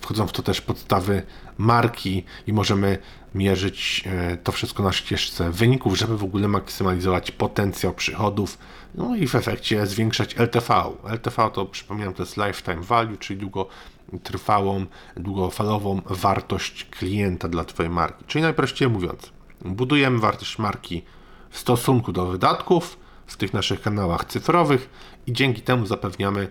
wchodzą 0.00 0.26
w 0.26 0.32
to 0.32 0.42
też 0.42 0.60
podstawy 0.60 1.22
marki 1.58 2.24
i 2.46 2.52
możemy 2.52 2.98
mierzyć 3.34 4.04
e, 4.06 4.36
to 4.36 4.52
wszystko 4.52 4.82
na 4.82 4.92
ścieżce 4.92 5.50
wyników, 5.50 5.98
żeby 5.98 6.18
w 6.18 6.24
ogóle 6.24 6.48
maksymalizować 6.48 7.30
potencjał 7.30 7.94
przychodów, 7.94 8.58
no 8.94 9.16
i 9.16 9.26
w 9.26 9.34
efekcie 9.34 9.86
zwiększać 9.86 10.34
LTV. 10.38 10.84
LTV 11.04 11.50
to 11.52 11.66
przypominam, 11.66 12.14
to 12.14 12.22
jest 12.22 12.36
lifetime 12.36 12.82
value, 12.82 13.16
czyli 13.16 13.40
długotrwałą, 13.40 14.86
długofalową 15.16 16.02
wartość 16.06 16.84
klienta 16.84 17.48
dla 17.48 17.64
Twojej 17.64 17.90
marki. 17.90 18.24
Czyli 18.26 18.42
najprościej 18.42 18.88
mówiąc, 18.88 19.32
budujemy 19.64 20.18
wartość 20.18 20.58
marki 20.58 21.02
w 21.50 21.58
stosunku 21.58 22.12
do 22.12 22.26
wydatków 22.26 22.98
w 23.26 23.36
tych 23.36 23.52
naszych 23.52 23.82
kanałach 23.82 24.24
cyfrowych 24.24 24.90
i 25.30 25.32
dzięki 25.32 25.62
temu 25.62 25.86
zapewniamy 25.86 26.48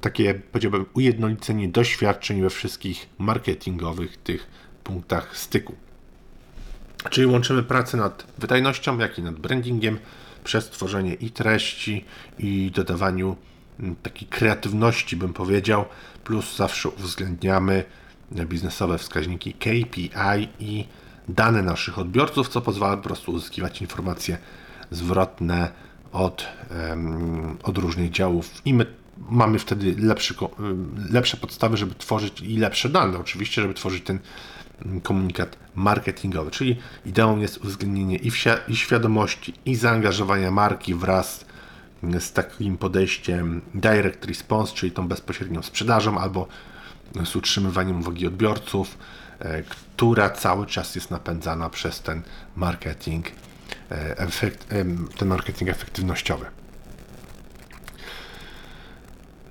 takie, 0.00 0.34
powiedziałbym, 0.34 0.86
ujednolicenie 0.94 1.68
doświadczeń 1.68 2.42
we 2.42 2.50
wszystkich 2.50 3.06
marketingowych 3.18 4.16
tych 4.16 4.46
punktach 4.84 5.36
styku. 5.36 5.74
Czyli 7.10 7.26
łączymy 7.26 7.62
pracę 7.62 7.96
nad 7.96 8.26
wydajnością, 8.38 8.98
jak 8.98 9.18
i 9.18 9.22
nad 9.22 9.34
brandingiem 9.34 9.98
przez 10.44 10.70
tworzenie 10.70 11.14
i 11.14 11.30
treści, 11.30 12.04
i 12.38 12.70
dodawaniu 12.74 13.36
mm, 13.80 13.96
takiej 13.96 14.28
kreatywności, 14.28 15.16
bym 15.16 15.32
powiedział, 15.32 15.84
plus 16.24 16.56
zawsze 16.56 16.88
uwzględniamy 16.88 17.84
biznesowe 18.32 18.98
wskaźniki 18.98 19.54
KPI 19.54 20.48
i 20.60 20.84
dane 21.28 21.62
naszych 21.62 21.98
odbiorców, 21.98 22.48
co 22.48 22.60
pozwala 22.60 22.96
po 22.96 23.02
prostu 23.02 23.32
uzyskiwać 23.32 23.80
informacje 23.80 24.38
zwrotne 24.90 25.72
od, 26.12 26.46
od 27.62 27.78
różnych 27.78 28.10
działów 28.10 28.50
i 28.64 28.74
my 28.74 28.86
mamy 29.30 29.58
wtedy 29.58 29.94
lepszy, 29.98 30.34
lepsze 31.10 31.36
podstawy, 31.36 31.76
żeby 31.76 31.94
tworzyć 31.94 32.40
i 32.40 32.56
lepsze 32.56 32.88
dane, 32.88 33.18
oczywiście, 33.18 33.62
żeby 33.62 33.74
tworzyć 33.74 34.04
ten 34.04 34.18
mm, 34.84 35.00
komunikat 35.00 35.56
marketingowy. 35.74 36.50
Czyli 36.50 36.78
ideą 37.06 37.38
jest 37.38 37.64
uwzględnienie 37.64 38.16
i, 38.16 38.30
i 38.68 38.76
świadomości, 38.76 39.54
i 39.64 39.74
zaangażowania 39.74 40.50
marki 40.50 40.94
wraz 40.94 41.44
z 42.18 42.32
takim 42.32 42.78
podejściem 42.78 43.60
direct 43.74 44.24
response, 44.24 44.74
czyli 44.74 44.92
tą 44.92 45.08
bezpośrednią 45.08 45.62
sprzedażą 45.62 46.18
albo 46.18 46.48
z 47.24 47.36
utrzymywaniem 47.36 48.00
uwagi 48.00 48.26
odbiorców, 48.26 48.98
e, 49.38 49.62
która 49.62 50.30
cały 50.30 50.66
czas 50.66 50.94
jest 50.94 51.10
napędzana 51.10 51.70
przez 51.70 52.00
ten 52.00 52.22
marketing 52.56 53.26
efekt, 54.16 54.66
ten 55.18 55.28
marketing 55.28 55.70
efektywnościowy. 55.70 56.46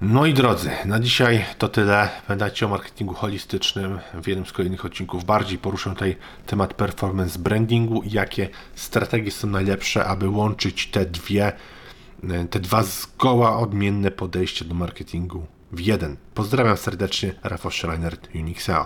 No 0.02 0.26
i 0.26 0.34
drodzy, 0.34 0.70
na 0.86 1.00
dzisiaj 1.00 1.46
to 1.58 1.68
tyle. 1.68 2.10
Pamiętajcie 2.28 2.66
o 2.66 2.70
marketingu 2.70 3.14
holistycznym. 3.14 4.00
W 4.14 4.28
jednym 4.28 4.46
z 4.46 4.52
kolejnych 4.52 4.86
odcinków 4.86 5.26
bardziej 5.26 5.58
poruszę 5.58 5.90
tutaj 5.90 6.16
temat 6.46 6.74
performance 6.74 7.40
brandingu 7.40 8.02
i 8.02 8.12
jakie 8.12 8.50
strategie 8.76 9.32
są 9.32 9.48
najlepsze, 9.48 10.06
aby 10.06 10.30
łączyć 10.30 10.88
te 10.88 11.06
dwie, 11.06 11.52
e, 12.30 12.46
te 12.46 12.60
dwa 12.60 12.84
zgoła 12.84 13.58
odmienne 13.58 14.12
podejścia 14.12 14.66
do 14.66 14.76
marketingu 14.76 15.46
w 15.72 15.80
jeden. 15.80 16.18
Pozdrawiam 16.34 16.78
serdecznie, 16.78 17.34
Rafał 17.44 17.72
Schreiner, 17.72 18.18
Unixeo. 18.36 18.86